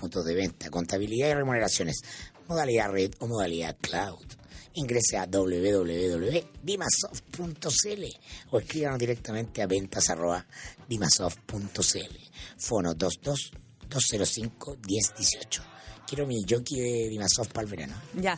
[0.03, 2.03] puntos de venta, contabilidad y remuneraciones,
[2.49, 4.25] modalidad red o modalidad cloud.
[4.73, 8.03] Ingrese a www.dimasoft.cl
[8.51, 12.17] o escríbanos directamente a ventas.dimasoft.cl.
[12.57, 13.51] Fono 22
[13.87, 15.63] 205 1018.
[16.07, 17.95] Quiero mi jockey de Dimasoft para el verano.
[18.15, 18.37] Ya.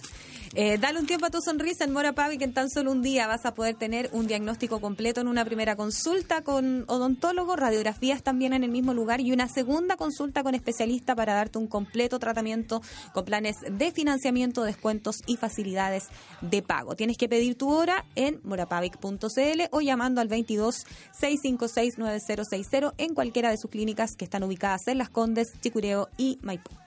[0.57, 3.27] Eh, dale un tiempo a tu sonrisa en Mora Pavi, en tan solo un día
[3.27, 8.53] vas a poder tener un diagnóstico completo en una primera consulta con odontólogo, radiografías también
[8.53, 12.81] en el mismo lugar y una segunda consulta con especialista para darte un completo tratamiento
[13.13, 16.05] con planes de financiamiento, descuentos y facilidades
[16.39, 16.95] de pago.
[16.95, 20.85] Tienes que pedir tu hora en morapavic.cl o llamando al 22
[21.19, 26.39] 656 9060 en cualquiera de sus clínicas que están ubicadas en Las Condes, Chicureo y
[26.43, 26.84] Maipú.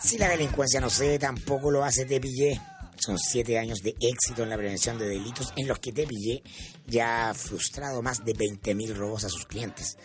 [0.00, 2.60] Si la delincuencia no cede, tampoco lo hace Tepillé.
[2.96, 6.42] Son siete años de éxito en la prevención de delitos en los que Tepillé
[6.86, 9.96] ya ha frustrado más de 20.000 robos a sus clientes.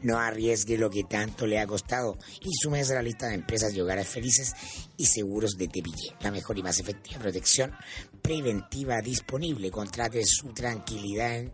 [0.00, 3.72] No arriesgue lo que tanto le ha costado y súmese a la lista de empresas
[3.72, 4.52] y hogares felices
[4.96, 6.14] y seguros de Tepillé.
[6.20, 7.72] La mejor y más efectiva protección
[8.20, 9.70] preventiva disponible.
[9.70, 11.52] Contrate su tranquilidad en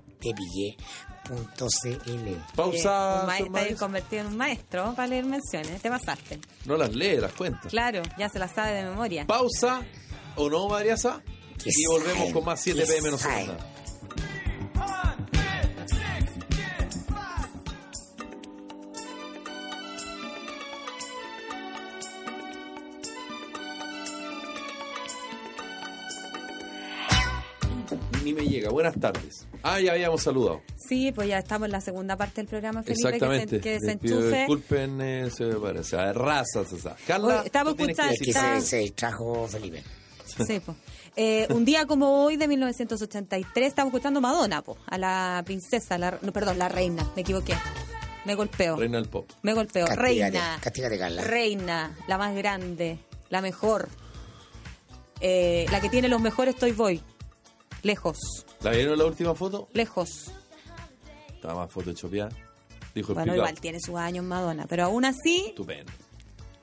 [1.22, 2.54] tepillé.cl.
[2.54, 3.26] Pausa.
[3.38, 5.80] Eh, está convertido en un maestro para leer menciones.
[5.80, 6.40] Te pasaste.
[6.66, 7.68] No las lee, las cuenta.
[7.68, 9.26] Claro, ya se la sabe de memoria.
[9.26, 9.82] Pausa
[10.36, 10.68] o no.
[10.78, 13.56] Que Y volvemos con más 7 que pm segunda.
[28.24, 28.70] Ni me llega.
[28.70, 29.46] Buenas tardes.
[29.62, 30.62] Ah, ya habíamos saludado.
[30.76, 33.60] Sí, pues ya estamos en la segunda parte del programa, Felipe, Exactamente.
[33.60, 34.36] que se, que se.
[34.38, 35.96] Disculpen, eh, se parece.
[35.96, 36.96] A razas, o sea.
[37.06, 39.82] Carla, Oye, estamos que escuchando- Es que se, se distrajo Felipe.
[40.46, 40.74] Sí, po.
[41.14, 46.18] Eh, un día como hoy de 1983 estamos escuchando Madonna, po, a la princesa, la,
[46.22, 47.54] no, perdón, la reina, me equivoqué.
[48.24, 48.76] Me golpeo.
[48.76, 49.28] Reina del Pop.
[49.42, 49.84] Me golpeo.
[49.86, 50.58] Castígate, Reina.
[50.62, 51.22] castígate, Carla.
[51.22, 52.98] Reina, la más grande,
[53.30, 53.88] la mejor.
[55.20, 57.00] Eh, la que tiene los mejores Toy Boy.
[57.82, 58.18] Lejos,
[58.62, 59.68] ¿La vieron la última foto?
[59.72, 60.30] lejos.
[61.34, 62.30] Estaba más photoshopeada.
[62.94, 65.90] Dijo el Bueno, igual tiene sus años Madonna, pero aún así Estupendo.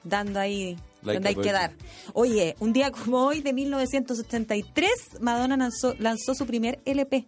[0.04, 1.74] dando ahí Like donde hay que dar.
[2.14, 4.90] Oye, un día como hoy de 1983,
[5.22, 7.26] Madonna lanzó, lanzó su primer LP,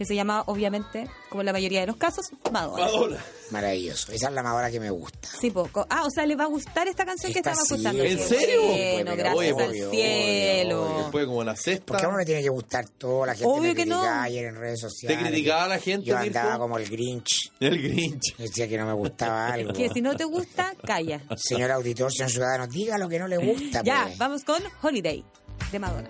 [0.00, 2.86] que se llamaba, obviamente, como en la mayoría de los casos, Madonna.
[2.86, 3.18] Madonna.
[3.50, 4.10] Maravilloso.
[4.12, 5.28] Esa es la Madonna que me gusta.
[5.38, 5.86] Sí, poco.
[5.90, 8.02] Ah, o sea, le va a gustar esta canción que Esta estaba sí, escuchando.
[8.02, 8.62] ¿En serio?
[8.94, 10.82] Bueno, gracias oye, al obvio, cielo.
[10.86, 11.84] obvio, Después como la sexta.
[11.84, 14.02] Porque a uno le tiene que gustar todo, la gente Obvio me que no.
[14.02, 15.18] ayer en redes sociales.
[15.18, 16.60] ¿Te criticaba la gente, Yo andaba Mirko?
[16.62, 17.52] como el Grinch.
[17.60, 18.36] El Grinch.
[18.38, 19.74] Decía que no me gustaba algo.
[19.74, 21.20] Que si no te gusta, calla.
[21.36, 23.82] Señor auditor, señor ciudadano, diga lo que no le gusta.
[23.82, 24.16] Ya, pues.
[24.16, 25.22] vamos con Holiday
[25.70, 26.08] de Madonna.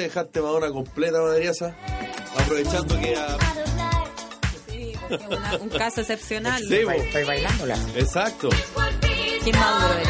[0.00, 1.76] Te dejaste Madonna completa, Madriasa?
[2.38, 3.36] Aprovechando que a...
[4.66, 6.62] Sí, porque es una- un caso excepcional.
[6.66, 7.76] Sí, Estoy bailándola.
[7.96, 8.48] Exacto.
[9.44, 10.08] ¿Quién maduro eres?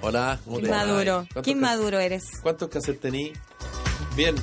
[0.00, 1.14] Hola, ¿cómo maduro?
[1.32, 2.24] ¿Cuántos ¿Quién cas- maduro eres?
[2.42, 3.32] ¿Cuántos cassettes tení?
[4.16, 4.34] Bien.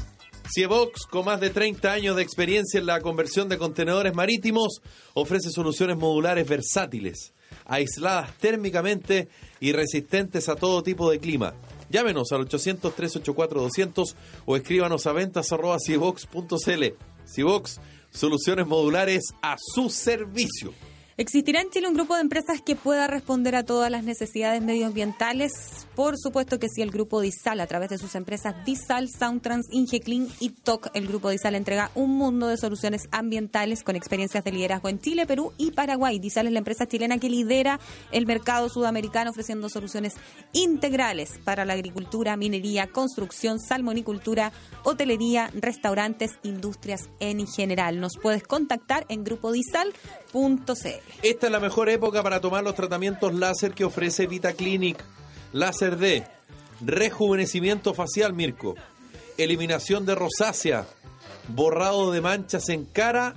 [0.49, 4.81] Cievox, con más de 30 años de experiencia en la conversión de contenedores marítimos,
[5.13, 7.33] ofrece soluciones modulares versátiles,
[7.65, 9.27] aisladas térmicamente
[9.59, 11.53] y resistentes a todo tipo de clima.
[11.89, 15.78] Llámenos al 800-384-200 o escríbanos a ventas arroba
[18.12, 20.73] soluciones modulares a su servicio.
[21.19, 25.51] ¿Existirá en Chile un grupo de empresas que pueda responder a todas las necesidades medioambientales?
[25.93, 30.29] Por supuesto que sí, el grupo Disal, a través de sus empresas Disal, Soundtrans, Ingeclean
[30.39, 34.88] y TOC, el grupo Disal entrega un mundo de soluciones ambientales con experiencias de liderazgo
[34.88, 36.19] en Chile, Perú y Paraguay.
[36.19, 37.82] Disal es la empresa chilena que lidera
[38.13, 40.13] el mercado sudamericano ofreciendo soluciones
[40.53, 44.53] integrales para la agricultura, minería, construcción, salmonicultura,
[44.86, 47.99] hotelería, restaurantes, industrias en general.
[47.99, 51.08] Nos puedes contactar en grupodisal.cl.
[51.21, 55.03] Esta es la mejor época para tomar los tratamientos láser que ofrece Vita Clinic.
[55.51, 56.27] Láser D,
[56.81, 58.75] rejuvenecimiento facial, Mirko,
[59.37, 60.85] eliminación de rosácea,
[61.47, 63.35] borrado de manchas en cara,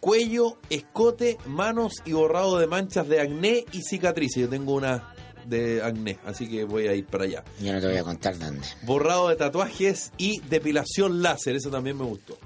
[0.00, 4.42] cuello, escote, manos y borrado de manchas de acné y cicatrices.
[4.42, 5.14] Yo tengo una
[5.46, 7.44] de acné, así que voy a ir para allá.
[7.60, 8.66] Yo no te voy a contar dónde.
[8.82, 12.36] Borrado de tatuajes y depilación láser, eso también me gustó.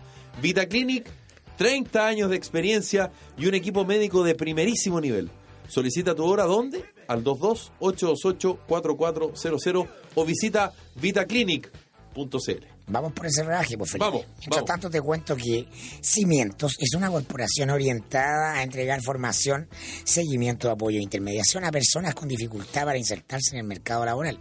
[0.41, 1.11] Vita Clinic,
[1.59, 5.31] 30 años de experiencia y un equipo médico de primerísimo nivel.
[5.69, 6.85] Solicita tu hora ¿dónde?
[7.09, 12.78] Al 22-828-4400 o visita vitaclinic.cl.
[12.89, 14.07] Vamos por ese rebaje, pues Felipe.
[14.07, 14.67] Vamos, Mientras vamos.
[14.67, 15.67] tanto te cuento que
[16.01, 19.69] Cimientos es una corporación orientada a entregar formación,
[20.05, 24.39] seguimiento, apoyo e intermediación a personas con dificultad para insertarse en el mercado laboral.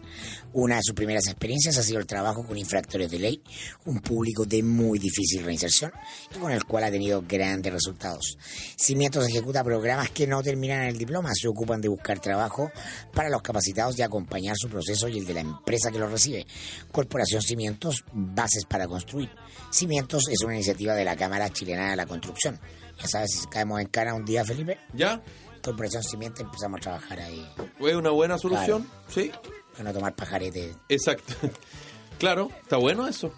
[0.53, 3.43] Una de sus primeras experiencias ha sido el trabajo con infractores de ley,
[3.85, 5.91] un público de muy difícil reinserción
[6.35, 8.37] y con el cual ha tenido grandes resultados.
[8.75, 12.71] Cimientos ejecuta programas que no terminan en el diploma, se ocupan de buscar trabajo
[13.13, 16.47] para los capacitados y acompañar su proceso y el de la empresa que lo recibe.
[16.91, 18.03] Corporación Cimientos,
[18.37, 19.29] bases para construir.
[19.71, 22.59] Cimientos es una iniciativa de la Cámara Chilena de la Construcción.
[22.99, 25.21] Ya sabes, si caemos en cara un día, Felipe, ¿Ya?
[25.61, 27.45] Corporación Cimientos empezamos a trabajar ahí,
[27.77, 28.87] ¿Fue una buena solución?
[29.09, 29.31] Sí,
[29.77, 30.75] a no tomar pajarete.
[30.87, 31.33] exacto.
[32.17, 33.31] Claro, está bueno eso.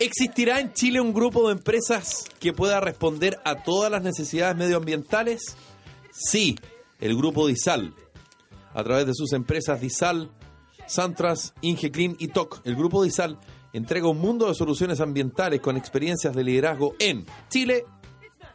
[0.00, 5.56] ¿Existirá en Chile un grupo de empresas que pueda responder a todas las necesidades medioambientales?
[6.10, 6.58] Sí,
[6.98, 7.94] el grupo Disal.
[8.72, 10.32] A través de sus empresas Disal,
[10.88, 13.38] Santras, Ingeclean y TOC, el grupo Disal
[13.74, 17.84] entrega un mundo de soluciones ambientales con experiencias de liderazgo en Chile,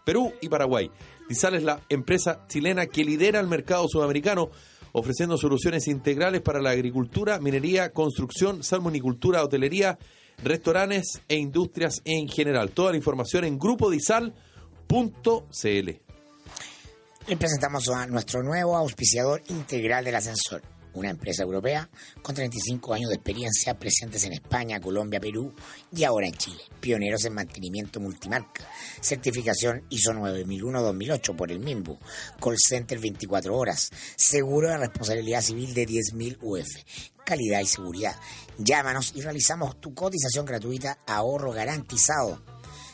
[0.04, 0.90] Perú y Paraguay.
[1.28, 4.50] Disal es la empresa chilena que lidera el mercado sudamericano,
[4.94, 10.00] ofreciendo soluciones integrales para la agricultura, minería, construcción, salmonicultura, hotelería,
[10.44, 12.72] restaurantes e industrias en general.
[12.72, 14.34] Toda la información en grupodisal.cl.
[17.28, 21.90] Les presentamos a nuestro nuevo auspiciador integral del ascensor, una empresa europea
[22.22, 25.54] con 35 años de experiencia presentes en España, Colombia, Perú
[25.92, 26.62] y ahora en Chile.
[26.80, 28.68] Pioneros en mantenimiento multimarca,
[29.02, 31.98] certificación ISO 9001-2008 por el MIMBU,
[32.42, 36.68] call center 24 horas, seguro de responsabilidad civil de 10.000 UF,
[37.26, 38.16] calidad y seguridad.
[38.58, 42.42] Llámanos y realizamos tu cotización gratuita, ahorro garantizado.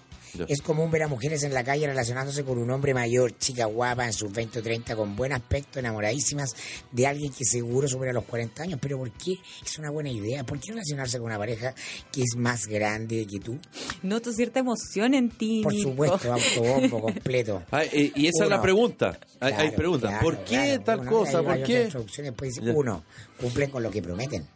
[0.48, 4.06] Es común ver a mujeres en la calle relacionándose con un hombre mayor, chica guapa,
[4.06, 6.54] en sus 20 o 30, con buen aspecto, enamoradísimas
[6.92, 8.78] de alguien que seguro supera los 40 años.
[8.82, 10.44] Pero ¿por qué es una buena idea?
[10.44, 11.74] ¿Por qué relacionarse con una pareja
[12.12, 13.58] que es más grande que tú?
[14.02, 15.60] Noto cierta emoción en ti.
[15.62, 15.90] Por Nico.
[15.90, 17.62] supuesto, autobombo completo.
[17.70, 19.18] Ah, eh, y esa es la pregunta.
[19.40, 20.10] Hay, hay Claro, preguntas.
[20.10, 20.82] claro, ¿Por qué claro.
[20.84, 21.38] tal Uno, cosa?
[21.38, 21.88] hay ¿Por qué?
[22.22, 23.04] Después dice, uno,
[23.40, 24.46] cumplen con lo que prometen.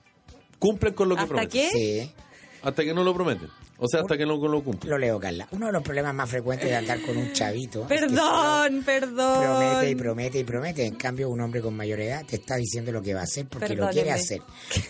[0.59, 1.71] Cumplen con lo que ¿Hasta prometen.
[1.71, 1.71] qué?
[1.73, 2.13] Sí.
[2.63, 3.49] Hasta que no lo prometen.
[3.79, 4.91] O sea, hasta que no lo cumplen.
[4.91, 5.49] Lo leo, Carla.
[5.51, 7.83] Uno de los problemas más frecuentes de andar con un chavito.
[7.83, 9.43] es que solo Perdón, perdón.
[9.43, 10.87] Promete y promete y promete.
[10.87, 13.47] En cambio, un hombre con mayor edad te está diciendo lo que va a hacer
[13.49, 14.41] porque lo quiere hacer.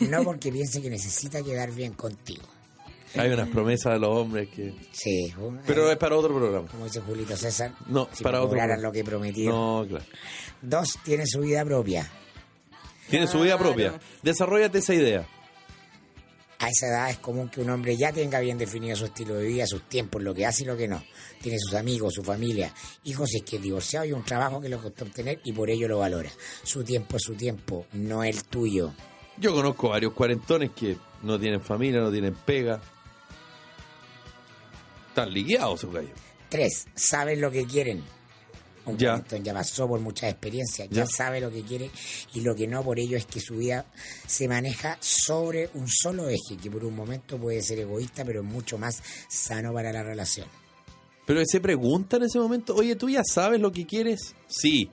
[0.00, 2.42] No porque piense que necesita quedar bien contigo.
[3.14, 4.74] Hay unas promesas de los hombres que...
[4.92, 5.32] Sí.
[5.38, 6.66] un- Pero eh, es para otro programa.
[6.68, 7.72] Como dice Julito César.
[7.87, 8.80] No, si para otro programa.
[8.82, 9.54] lo que prometieron.
[9.54, 10.04] No, claro.
[10.62, 12.11] Dos, tiene su vida propia.
[13.11, 14.00] Tiene su vida propia.
[14.22, 15.26] Desarrollate esa idea.
[16.62, 19.48] A esa edad es común que un hombre ya tenga bien definido su estilo de
[19.48, 21.03] vida, sus tiempos, lo que hace y lo que no.
[21.40, 22.72] Tiene sus amigos, su familia,
[23.03, 25.68] hijos si es que es divorciado y un trabajo que le costó obtener y por
[25.70, 26.31] ello lo valora.
[26.62, 28.92] Su tiempo es su tiempo, no el tuyo.
[29.38, 32.81] Yo conozco varios cuarentones que no tienen familia, no tienen pega.
[35.09, 36.12] Están liqueados esos gallos.
[36.48, 38.05] Tres, saben lo que quieren.
[38.84, 39.10] Un Ya.
[39.10, 41.06] cuarentón ya pasó por muchas experiencias, ya Ya.
[41.06, 41.90] sabe lo que quiere
[42.34, 43.84] y lo que no por ello es que su vida
[44.26, 48.46] se maneja sobre un solo eje, que por un momento puede ser egoísta, pero es
[48.46, 50.48] mucho más sano para la relación.
[51.24, 54.34] Pero se pregunta en ese momento, oye, ¿tú ya sabes lo que quieres?
[54.48, 54.90] Sí.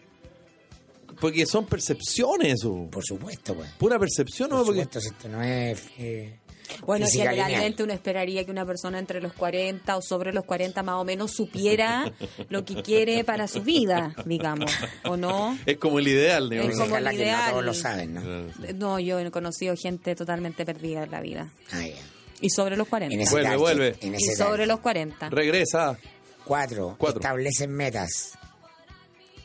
[1.19, 2.87] Porque son percepciones eso.
[2.91, 3.71] Por supuesto, pues.
[3.73, 4.57] Pura percepción, ¿no?
[4.57, 6.37] Por Porque supuesto, si esto no es eh,
[6.85, 10.95] Bueno, generalmente uno esperaría que una persona entre los 40 o sobre los 40 más
[10.95, 12.11] o menos supiera
[12.49, 14.71] lo que quiere para su vida, digamos,
[15.05, 15.57] ¿o no?
[15.65, 16.73] es como el ideal, Es digamos.
[16.73, 17.49] como Dice Carla el que no ideal.
[17.51, 18.21] todos lo saben, ¿no?
[18.75, 21.49] No, yo he conocido gente totalmente perdida en la vida.
[21.71, 21.95] Ah, ya.
[22.41, 23.13] Y sobre los 40.
[23.13, 23.95] En ese Vuelve, target, vuelve.
[24.01, 24.67] En Y sobre target.
[24.67, 25.29] los 40.
[25.29, 25.97] Regresa.
[26.45, 27.19] Cuatro, Cuatro.
[27.19, 28.31] establecen metas.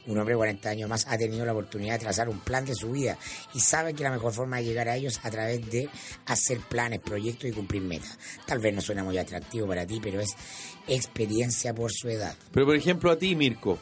[0.07, 2.75] Un hombre de 40 años más ha tenido la oportunidad de trazar un plan de
[2.75, 3.17] su vida
[3.55, 5.89] y sabe que la mejor forma de llegar a ellos es a través de
[6.27, 8.19] hacer planes, proyectos y cumplir metas.
[8.47, 10.37] Tal vez no suena muy atractivo para ti, pero es
[10.87, 12.35] experiencia por su edad.
[12.53, 13.79] Pero por ejemplo a ti, Mirko,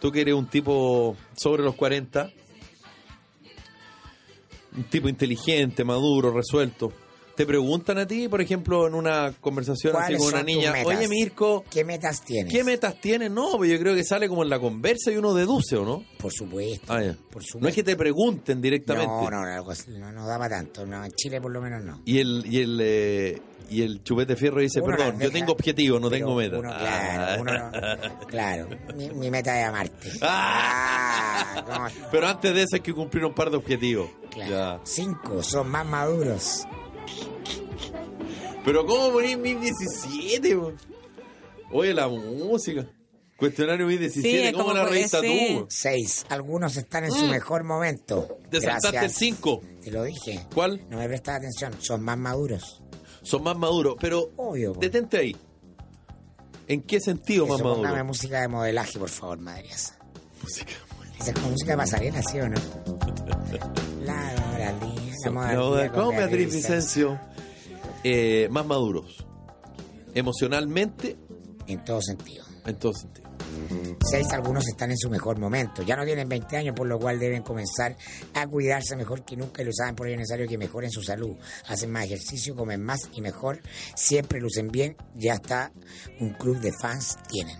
[0.00, 2.30] tú que eres un tipo sobre los 40,
[4.76, 6.92] un tipo inteligente, maduro, resuelto,
[7.40, 11.08] te preguntan a ti, por ejemplo, en una conversación así ¿Cuáles con una niña, oye
[11.08, 12.52] Mirko, ¿Qué metas tienes?
[12.52, 13.30] ¿qué metas tienes?
[13.30, 16.04] No, pues yo creo que sale como en la conversa y uno deduce, ¿o no?
[16.18, 16.92] Por supuesto.
[16.92, 17.12] Ah, ya.
[17.14, 17.58] Por supuesto.
[17.60, 19.06] No es que te pregunten directamente.
[19.08, 20.84] No, no, no, no, no daba tanto.
[20.84, 22.02] No, en Chile por lo menos no.
[22.04, 25.98] Y el, y el, eh, y el chupete fierro dice, Uno perdón, yo tengo objetivo,
[25.98, 26.58] no tengo meta.
[26.58, 27.36] uno, claro, Ah.
[27.40, 28.68] uno claro.
[28.96, 30.10] Mi, mi meta es amarte.
[30.22, 31.88] Ah.
[32.10, 34.10] Pero antes de eso hay que cumplir un par de objetivos.
[34.30, 34.50] Claro.
[34.50, 34.80] Ya.
[34.84, 36.66] Cinco, son más maduros.
[38.64, 40.56] Pero ¿cómo ponís 1017?
[40.56, 40.72] po?
[41.72, 42.86] Oye, la música.
[43.36, 44.84] Cuestionario 1017, Sí, ¿cómo como la
[45.22, 45.56] sí.
[45.60, 45.66] tú?
[45.70, 48.28] Seis, algunos están en su mejor momento.
[48.46, 48.50] Mm.
[48.50, 49.18] Te saltaste el Gracias.
[49.18, 49.62] 5.
[49.82, 50.46] Te lo dije.
[50.52, 50.82] ¿Cuál?
[50.90, 52.82] No me prestas atención, son más maduros.
[53.22, 54.74] Son más maduros, pero Obvio.
[54.74, 55.36] detente ahí.
[56.68, 57.82] ¿En qué sentido más Eso, maduro?
[57.82, 59.98] póngame música de modelaje, por favor, madre esa.
[60.42, 60.72] Música.
[61.18, 62.56] Esa es como música de pasarela, ¿sí o no?
[64.04, 67.18] La Doralía, la moda No, Vicencio.
[68.04, 69.26] Eh, más maduros.
[70.14, 71.16] Emocionalmente,
[71.66, 72.44] En todo sentido.
[72.66, 73.28] en todo sentido.
[74.10, 75.82] Seis, algunos están en su mejor momento.
[75.82, 77.96] Ya no tienen 20 años, por lo cual deben comenzar
[78.34, 81.02] a cuidarse mejor que nunca y lo saben por ello es necesario que mejoren su
[81.02, 81.36] salud.
[81.68, 83.60] Hacen más ejercicio, comen más y mejor.
[83.94, 84.96] Siempre lucen bien.
[85.14, 85.72] Ya está
[86.20, 87.56] un club de fans tienen.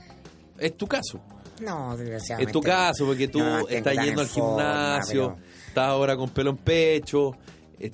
[0.59, 1.21] Es tu caso.
[1.61, 2.51] No, desgraciadamente.
[2.51, 4.63] Es tu caso, porque tú no estás yendo en al forma,
[5.03, 7.33] gimnasio, pero- estás ahora con pelo en pecho,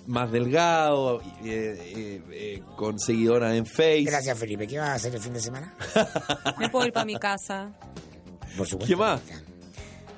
[0.06, 4.02] más delgado, eh, eh, eh, con seguidoras en Face.
[4.02, 4.66] Gracias, Felipe.
[4.66, 5.74] ¿Qué vas a hacer el fin de semana?
[6.58, 7.72] Me puedo ir para mi casa.
[8.56, 8.86] Por supuesto.
[8.86, 9.20] ¿Qué más?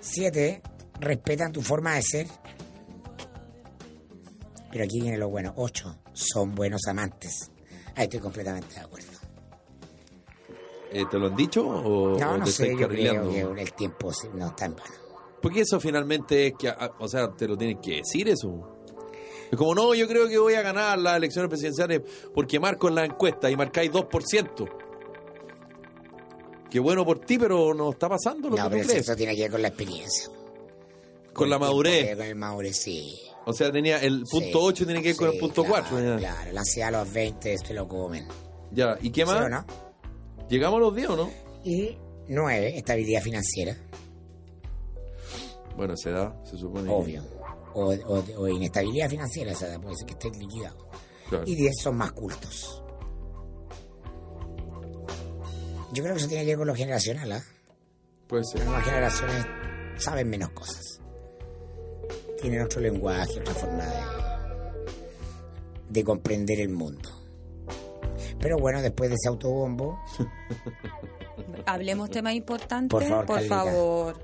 [0.01, 0.62] Siete,
[1.01, 2.27] respetan tu forma de ser.
[4.71, 5.53] Pero aquí viene lo bueno.
[5.57, 7.51] Ocho, son buenos amantes.
[7.95, 9.09] Ahí estoy completamente de acuerdo.
[10.93, 13.55] Eh, ¿Te lo han dicho o, No, no te sé, estás yo creo carrileando?
[13.55, 14.95] que el tiempo no está en vano.
[15.43, 18.78] Porque eso finalmente es que, ah, o sea, te lo tienen que decir eso.
[19.51, 22.03] Es como, no, yo creo que voy a ganar las elecciones presidenciales
[22.35, 24.69] porque marco en la encuesta y marcáis 2%.
[26.71, 29.03] Qué bueno por ti, pero no está pasando lo No, que pero tú crees.
[29.05, 30.29] eso tiene que ver con la experiencia.
[31.33, 32.15] Con la madurez.
[32.17, 33.19] Con el madurez, sí.
[33.47, 36.01] O sea, tenía el punto Sí, 8 tiene que ver con el punto claro, 4.
[36.01, 36.17] Ya.
[36.19, 38.29] Claro, la ansiedad a los 20 se lo comen.
[38.73, 39.49] Ya, ¿y qué ¿Sí más?
[39.49, 39.65] no?
[40.51, 41.31] ¿Llegamos a los 10 o no?
[41.65, 41.97] Y
[42.29, 43.75] nueve, estabilidad financiera.
[45.77, 46.85] Bueno, se da, se supone.
[46.89, 47.23] que- obvio.
[47.75, 50.89] O, o- o inestabilidad financiera, esa edad, puede ser que esté liquidado.
[51.29, 51.45] claro.
[51.47, 52.83] Y 10 son más cultos.
[55.93, 57.43] Yo creo que eso tiene que ver con lo generacional, ¿ah?
[58.27, 58.59] Puede ser.
[58.61, 59.47] Las nuevas generaciones
[59.97, 61.01] saben menos cosas.
[62.41, 64.01] Tienen otro lenguaje, otra forma de,
[65.89, 67.09] de comprender el mundo.
[68.39, 69.99] Pero bueno, después de ese autobombo,
[71.66, 72.91] Hablemos temas importantes.
[72.91, 73.55] Por favor, Carlita.
[73.64, 74.19] favor.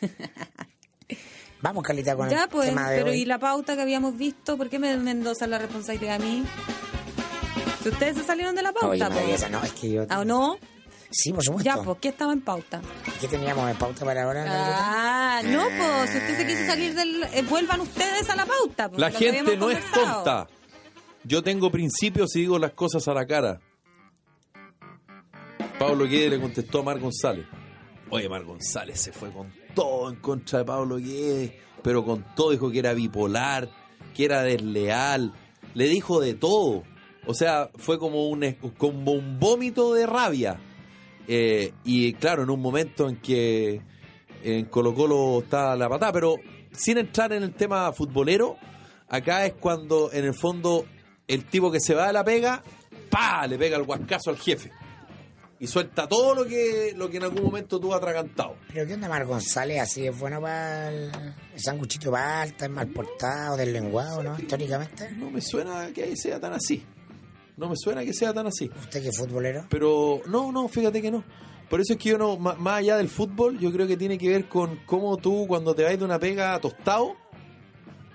[1.66, 3.20] vamos, Carlita, con Ya, el pues, tema de pero hoy.
[3.22, 4.56] ¿y la pauta que habíamos visto?
[4.56, 6.44] ¿Por qué me Mendoza la responsabilidad a mí?
[7.82, 9.28] Si ustedes se salieron de la pauta, Oye, pues.
[9.34, 10.06] Esa no, es que yo...
[10.08, 10.58] ¿Ah, o no?
[11.10, 11.64] Sí, por supuesto.
[11.64, 12.80] Ya, pues, ¿qué estaba en pauta?
[13.20, 14.44] ¿Qué teníamos en pauta para ahora?
[14.48, 17.22] Ah, no, pues, si usted se quiso salir del...
[17.32, 18.88] eh, vuelvan ustedes a la pauta.
[18.88, 20.48] pues, La gente no es tonta.
[21.24, 23.60] Yo tengo principios y digo las cosas a la cara.
[25.78, 27.46] Pablo Guedes le contestó a Mar González.
[28.10, 31.52] Oye, Mar González se fue con todo en contra de Pablo Guedes,
[31.82, 33.68] pero con todo dijo que era bipolar,
[34.14, 35.32] que era desleal,
[35.74, 36.82] le dijo de todo.
[37.26, 40.58] O sea, fue como un, como un vómito de rabia.
[41.28, 43.82] Eh, y claro, en un momento en que
[44.42, 46.36] en Colo Colo está la patada, pero
[46.72, 48.56] sin entrar en el tema futbolero,
[49.08, 50.86] acá es cuando en el fondo
[51.28, 52.62] el tipo que se va de la pega,
[53.10, 54.70] pa, le pega el guascazo al jefe.
[55.58, 58.56] Y suelta todo lo que, lo que en algún momento tuvo atragantado.
[58.72, 59.80] Pero ¿qué onda Mar González?
[59.80, 61.10] Así es bueno para el,
[61.54, 64.38] el sanguchito es mal portado, del lenguado, ¿no?
[64.38, 65.10] Históricamente.
[65.12, 66.84] No me suena que sea tan así.
[67.56, 68.68] No me suena que sea tan así.
[68.80, 69.64] ¿Usted que es futbolero?
[69.70, 71.24] Pero no, no, fíjate que no.
[71.70, 74.18] Por eso es que yo no, ma- más allá del fútbol, yo creo que tiene
[74.18, 77.16] que ver con cómo tú cuando te vas de una pega tostado,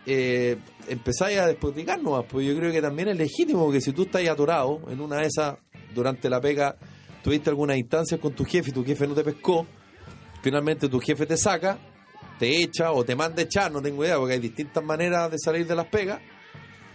[0.06, 2.26] eh, empezáis a despotricar nomás.
[2.30, 5.28] Pues yo creo que también es legítimo que si tú estás atorado en una de
[5.28, 5.58] esas,
[5.94, 6.78] durante la pega,
[7.24, 9.66] tuviste algunas instancias con tu jefe y tu jefe no te pescó,
[10.42, 11.78] finalmente tu jefe te saca,
[12.40, 15.38] te echa o te manda a echar, no tengo idea, porque hay distintas maneras de
[15.38, 16.20] salir de las pegas,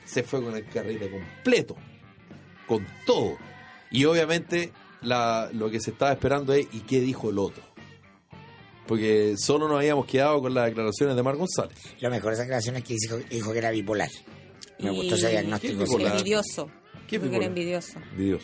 [0.04, 1.76] se fue con el carrete completo,
[2.66, 3.36] con todo.
[3.90, 4.72] Y obviamente
[5.02, 7.62] la, lo que se estaba esperando es ¿y qué dijo el otro?
[8.86, 11.76] Porque solo nos habíamos quedado con las declaraciones de Mar González.
[12.00, 14.08] Lo mejor de esa declaración es que dijo, dijo que era bipolar.
[14.78, 15.78] Me Y- gustó ese diagnóstico.
[15.78, 16.06] ¿Qué bipolar?
[16.12, 16.16] sí.
[16.18, 16.70] Envidioso.
[17.08, 17.36] ¿Qué bipolar?
[17.42, 17.98] era envidioso.
[18.16, 18.42] Dios.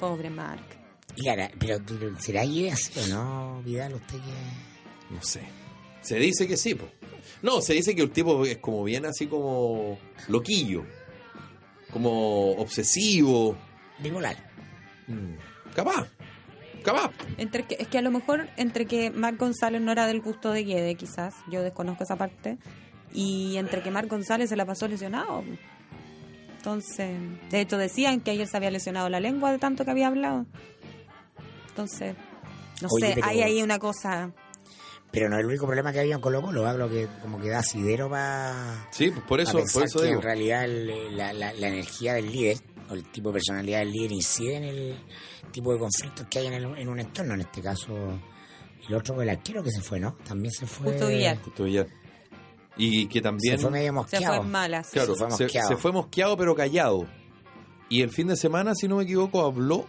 [0.00, 0.64] Pobre Mark.
[1.16, 1.78] Y ahora, pero
[2.18, 3.94] ¿será idea así o no, Vidal?
[3.94, 5.14] Usted que...
[5.14, 5.42] No sé.
[6.00, 6.86] Se dice que sí, po.
[7.42, 9.98] No, se dice que el tipo es como bien así como
[10.28, 10.84] loquillo.
[11.92, 13.56] Como obsesivo.
[13.98, 14.36] Bipolar.
[15.06, 15.34] Mm,
[15.74, 16.08] Capaz.
[16.82, 17.10] Capaz.
[17.36, 20.50] Entre que, es que a lo mejor entre que Marc González no era del gusto
[20.50, 22.56] de Guede, quizás, yo desconozco esa parte,
[23.12, 25.44] y entre que Marc González se la pasó lesionado.
[26.60, 27.18] Entonces,
[27.50, 30.44] de hecho decían que ayer se había lesionado la lengua de tanto que había hablado.
[31.68, 32.14] Entonces,
[32.82, 34.30] no Oye, sé, pero- hay ahí una cosa...
[35.10, 37.48] Pero no es el único problema que había en Colo Colo, hablo que como que
[37.48, 40.18] da asidero para Sí, pues por eso, pensar por eso que digo.
[40.18, 42.58] en realidad el- la, la- la energía del líder
[42.90, 44.96] o el tipo de personalidad del líder incide en el
[45.50, 47.92] tipo de conflictos que hay en, el- en un entorno, en este caso
[48.88, 50.14] el otro, el arquero que se fue, ¿no?
[50.24, 50.92] También se fue...
[50.92, 51.38] Justo Villar.
[51.42, 51.86] Justo Villar.
[52.82, 53.56] Y que también.
[53.56, 54.36] Se fue medio Se mosqueado.
[54.36, 54.88] fue en malas.
[54.90, 55.68] Claro, Se fue se, mosqueado.
[55.68, 57.06] se fue mosqueado pero callado.
[57.88, 59.86] Y el fin de semana, si no me equivoco, habló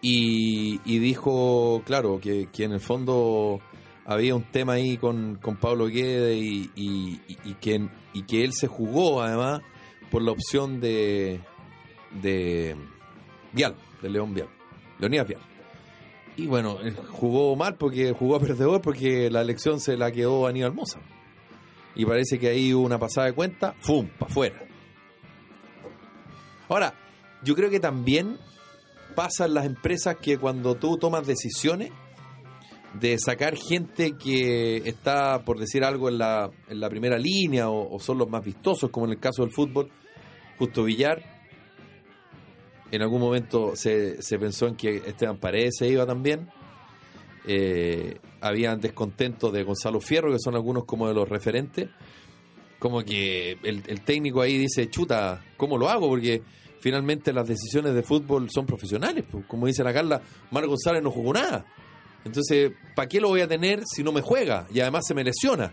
[0.00, 3.60] y, y dijo, claro, que, que en el fondo
[4.04, 8.42] había un tema ahí con, con Pablo Guede y, y, y- y que, y que
[8.44, 9.60] él se jugó además
[10.10, 11.40] por la opción de,
[12.20, 12.74] de
[13.52, 14.48] Vial, de León Vial,
[14.98, 15.40] Leonidas Vial.
[16.36, 20.46] Y bueno, él jugó mal porque jugó a perdedor porque la elección se la quedó
[20.46, 20.98] Aníbal Moza.
[21.94, 24.08] Y parece que ahí hubo una pasada de cuenta, ¡fum!
[24.18, 24.64] para afuera.
[26.68, 26.94] Ahora,
[27.42, 28.38] yo creo que también
[29.14, 31.90] pasa en las empresas que cuando tú tomas decisiones
[32.98, 37.94] de sacar gente que está, por decir algo, en la, en la primera línea o,
[37.94, 39.90] o son los más vistosos, como en el caso del fútbol,
[40.58, 41.22] Justo Villar,
[42.92, 46.48] en algún momento se, se pensó en que Esteban Paredes se iba también.
[47.46, 51.88] Eh, habían descontentos de Gonzalo Fierro, que son algunos como de los referentes.
[52.78, 56.08] Como que el, el técnico ahí dice, chuta, ¿cómo lo hago?
[56.08, 56.42] Porque
[56.82, 59.24] finalmente las decisiones de fútbol son profesionales.
[59.30, 59.46] pues.
[59.46, 60.20] Como dice la Carla,
[60.50, 61.64] Mar González no jugó nada.
[62.24, 64.66] Entonces, ¿para qué lo voy a tener si no me juega?
[64.72, 65.72] Y además se me lesiona.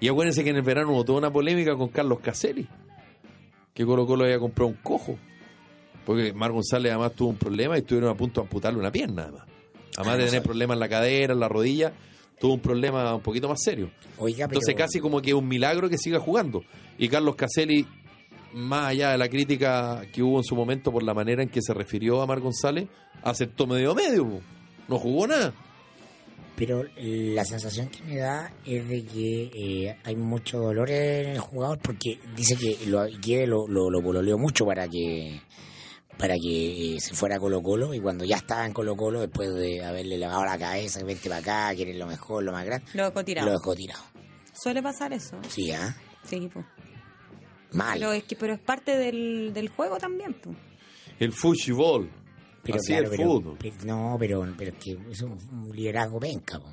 [0.00, 2.68] Y acuérdense que en el verano hubo toda una polémica con Carlos Caselli,
[3.72, 5.16] que Colo Colo había comprado un cojo.
[6.04, 9.22] Porque Mar González además tuvo un problema y estuvieron a punto de amputarle una pierna,
[9.22, 9.55] además.
[9.96, 11.92] Además de tener problemas en la cadera, en la rodilla,
[12.38, 13.90] tuvo un problema un poquito más serio.
[14.18, 14.58] Oiga, pero...
[14.60, 16.62] Entonces casi como que es un milagro que siga jugando.
[16.98, 17.86] Y Carlos Caselli,
[18.52, 21.62] más allá de la crítica que hubo en su momento por la manera en que
[21.62, 22.88] se refirió a Mar González,
[23.22, 24.40] aceptó medio medio.
[24.88, 25.52] No jugó nada.
[26.56, 31.38] Pero la sensación que me da es de que eh, hay mucho dolor en el
[31.38, 35.38] jugador porque dice que lo, quiere lo, lo, mucho para que
[36.18, 39.52] para que se fuera a Colo Colo y cuando ya estaba en Colo Colo, después
[39.54, 43.04] de haberle lavado la cabeza, vente para acá, quieren lo mejor, lo más grande, Lo
[43.04, 43.46] dejó tirado.
[43.48, 44.02] lo dejó tirado.
[44.54, 45.36] Suele pasar eso.
[45.48, 45.94] Sí, ¿ah?
[46.24, 46.64] Sí, pues.
[47.72, 47.98] Mal.
[47.98, 50.56] Pero es, que, pero es parte del, del juego también, pues.
[51.18, 52.10] El fútbol.
[52.62, 53.56] Pero Así claro, el pero- fútbol.
[53.60, 56.58] pero- no, pero, pero es que es un, liderazgo penca.
[56.58, 56.64] po.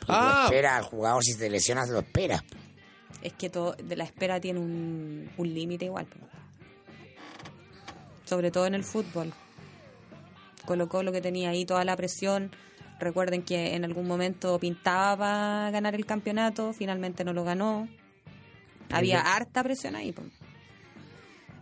[0.00, 0.44] Porque Ah.
[0.48, 2.42] tú esperas al jugador, si te lesionas, lo esperas.
[2.42, 2.56] po.
[3.22, 6.06] Es que todo de la espera tiene un, un límite igual.
[6.06, 6.16] po.
[8.30, 9.32] Sobre todo en el fútbol.
[10.64, 12.52] Colo Colo que tenía ahí toda la presión.
[13.00, 17.88] Recuerden que en algún momento pintaba para ganar el campeonato, finalmente no lo ganó.
[18.88, 20.14] Había harta presión ahí.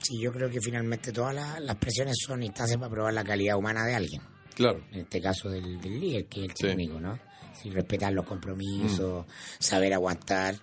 [0.03, 3.57] Sí, yo creo que finalmente todas las, las presiones son instancias para probar la calidad
[3.57, 4.21] humana de alguien.
[4.55, 4.83] Claro.
[4.93, 6.67] En este caso del, del líder, que es el Sí.
[6.67, 7.19] técnico, ¿no?
[7.55, 9.31] Sí, respetar los compromisos, Mm.
[9.59, 10.57] saber aguantar.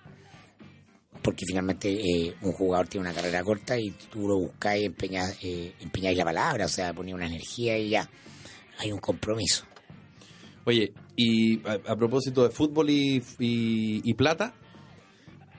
[1.26, 5.74] Porque finalmente eh, un jugador tiene una carrera corta y tú lo buscáis, empeñáis, eh,
[5.80, 8.08] empeñáis la palabra, o sea, ponía una energía y ya.
[8.78, 9.64] Hay un compromiso.
[10.66, 14.54] Oye, y a, propósito de fútbol y, y- plata,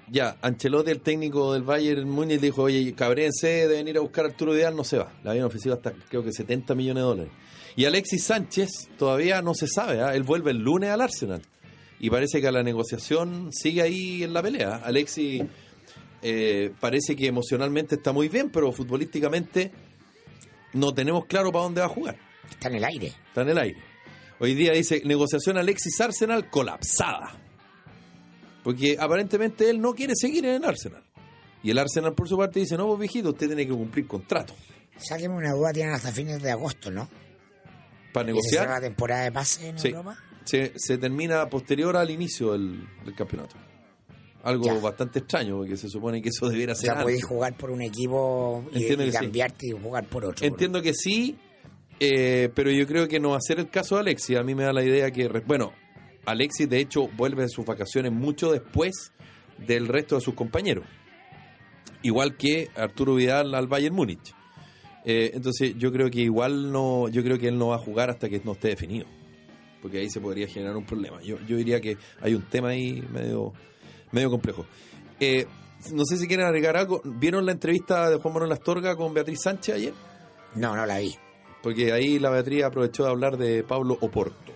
[0.09, 4.29] ya, Ancelotti, el técnico del Bayern Múnich, dijo, oye, cabréense de venir a buscar a
[4.29, 5.11] Arturo Vidal, no se va.
[5.21, 7.31] Le habían ofrecido hasta, creo que 70 millones de dólares.
[7.75, 10.15] Y Alexis Sánchez todavía no se sabe, ¿ah?
[10.15, 11.41] él vuelve el lunes al Arsenal.
[11.99, 14.75] Y parece que la negociación sigue ahí en la pelea.
[14.83, 15.43] Alexis
[16.21, 19.71] eh, parece que emocionalmente está muy bien, pero futbolísticamente
[20.73, 22.17] no tenemos claro para dónde va a jugar.
[22.49, 23.07] Está en el aire.
[23.07, 23.79] Está en el aire.
[24.39, 27.35] Hoy día dice negociación Alexis Arsenal colapsada.
[28.63, 31.03] Porque aparentemente él no quiere seguir en el Arsenal.
[31.63, 34.53] Y el Arsenal por su parte dice, no, pues viejito, usted tiene que cumplir contrato.
[34.97, 37.09] Sáqueme una duda, tienen hasta fines de agosto, ¿no?
[38.13, 39.87] Para ¿Y se cierra la negociar, temporada de pase en Sí.
[39.89, 40.17] Europa?
[40.47, 43.55] Se, se termina posterior al inicio del, del campeonato.
[44.43, 44.73] Algo Ya.
[44.79, 48.63] bastante extraño, porque se supone que eso debiera O ser podéis jugar por un equipo
[48.71, 48.95] y, sí.
[49.11, 50.45] cambiarte y jugar por otro.
[50.45, 51.35] Entiendo que sí,
[51.99, 54.37] eh, pero yo creo que no va a ser el caso de Alexis.
[54.37, 55.73] A mí me da la idea que, bueno,
[56.25, 59.11] Alexis de hecho vuelve de sus vacaciones mucho después
[59.57, 60.85] del resto de sus compañeros.
[62.03, 64.33] Igual que Arturo Vidal al Bayern Múnich.
[65.03, 68.09] Eh, entonces yo creo que igual no, yo creo que él no va a jugar
[68.09, 69.07] hasta que no esté definido.
[69.81, 71.21] Porque ahí se podría generar un problema.
[71.21, 73.53] Yo, yo diría que hay un tema ahí medio,
[74.11, 74.65] medio complejo.
[75.19, 75.45] Eh,
[75.91, 77.01] no sé si quieren agregar algo.
[77.03, 79.93] ¿Vieron la entrevista de Juan Manuel Astorga con Beatriz Sánchez ayer?
[80.55, 81.15] No, no la vi.
[81.61, 84.53] Porque ahí la Beatriz aprovechó de hablar de Pablo Oporto.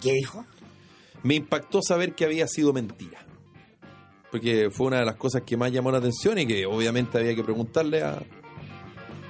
[0.00, 0.44] ¿Qué dijo?
[1.22, 3.24] Me impactó saber que había sido mentira.
[4.30, 7.34] Porque fue una de las cosas que más llamó la atención y que obviamente había
[7.34, 8.22] que preguntarle a,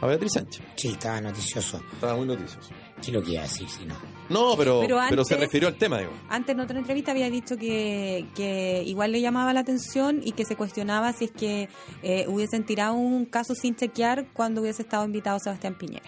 [0.01, 0.64] a Beatriz Sánchez.
[0.76, 1.80] Sí, estaba noticioso.
[1.93, 2.70] Estaba muy noticioso.
[3.05, 3.97] ¿Qué lo que iba a decir si no?
[4.33, 6.12] No, pero, Pero pero, se antes- refirió al tema, digo.
[6.28, 10.45] Antes en otra entrevista había dicho que, que igual le llamaba la atención y que
[10.45, 11.68] se cuestionaba si es que
[12.03, 16.07] eh, hubiesen tirado un caso sin chequear cuando hubiese estado invitado Sebastián Piñera.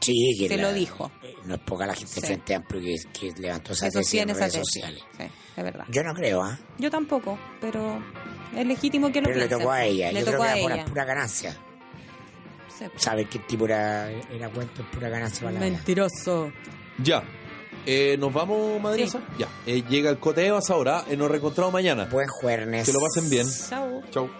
[0.00, 1.12] Sí, que Se la- lo dijo.
[1.22, 2.20] eh, No es poca la gente Sí.
[2.20, 2.96] frente amplio que,
[3.32, 5.00] que levantó esa tesis en redes sociales.
[5.16, 5.22] Sí,
[5.56, 5.84] es verdad.
[5.88, 6.58] Yo no creo, ¿ah?
[6.78, 8.02] Yo tampoco, pero
[8.56, 10.10] es legítimo que lo Pero le tocó a ella.
[10.10, 10.84] Le Yo tocó creo que a era por ella.
[10.86, 11.56] pura ganancia.
[12.76, 12.84] Sí.
[12.96, 15.60] Saber qué tipo era, era cuento es pura ganancia para la.
[15.60, 16.50] Mentiroso.
[16.98, 17.22] Ya.
[17.86, 19.20] Eh, ¿Nos vamos, Madriosa?
[19.38, 19.48] Ya.
[19.66, 21.04] Eh, llega el Cote Evas ahora.
[21.08, 22.04] Eh, nos reencontramos mañana.
[22.06, 22.86] Buen jueves.
[22.86, 23.46] Que lo pasen bien.
[23.68, 24.02] Chao.
[24.10, 24.30] Chau.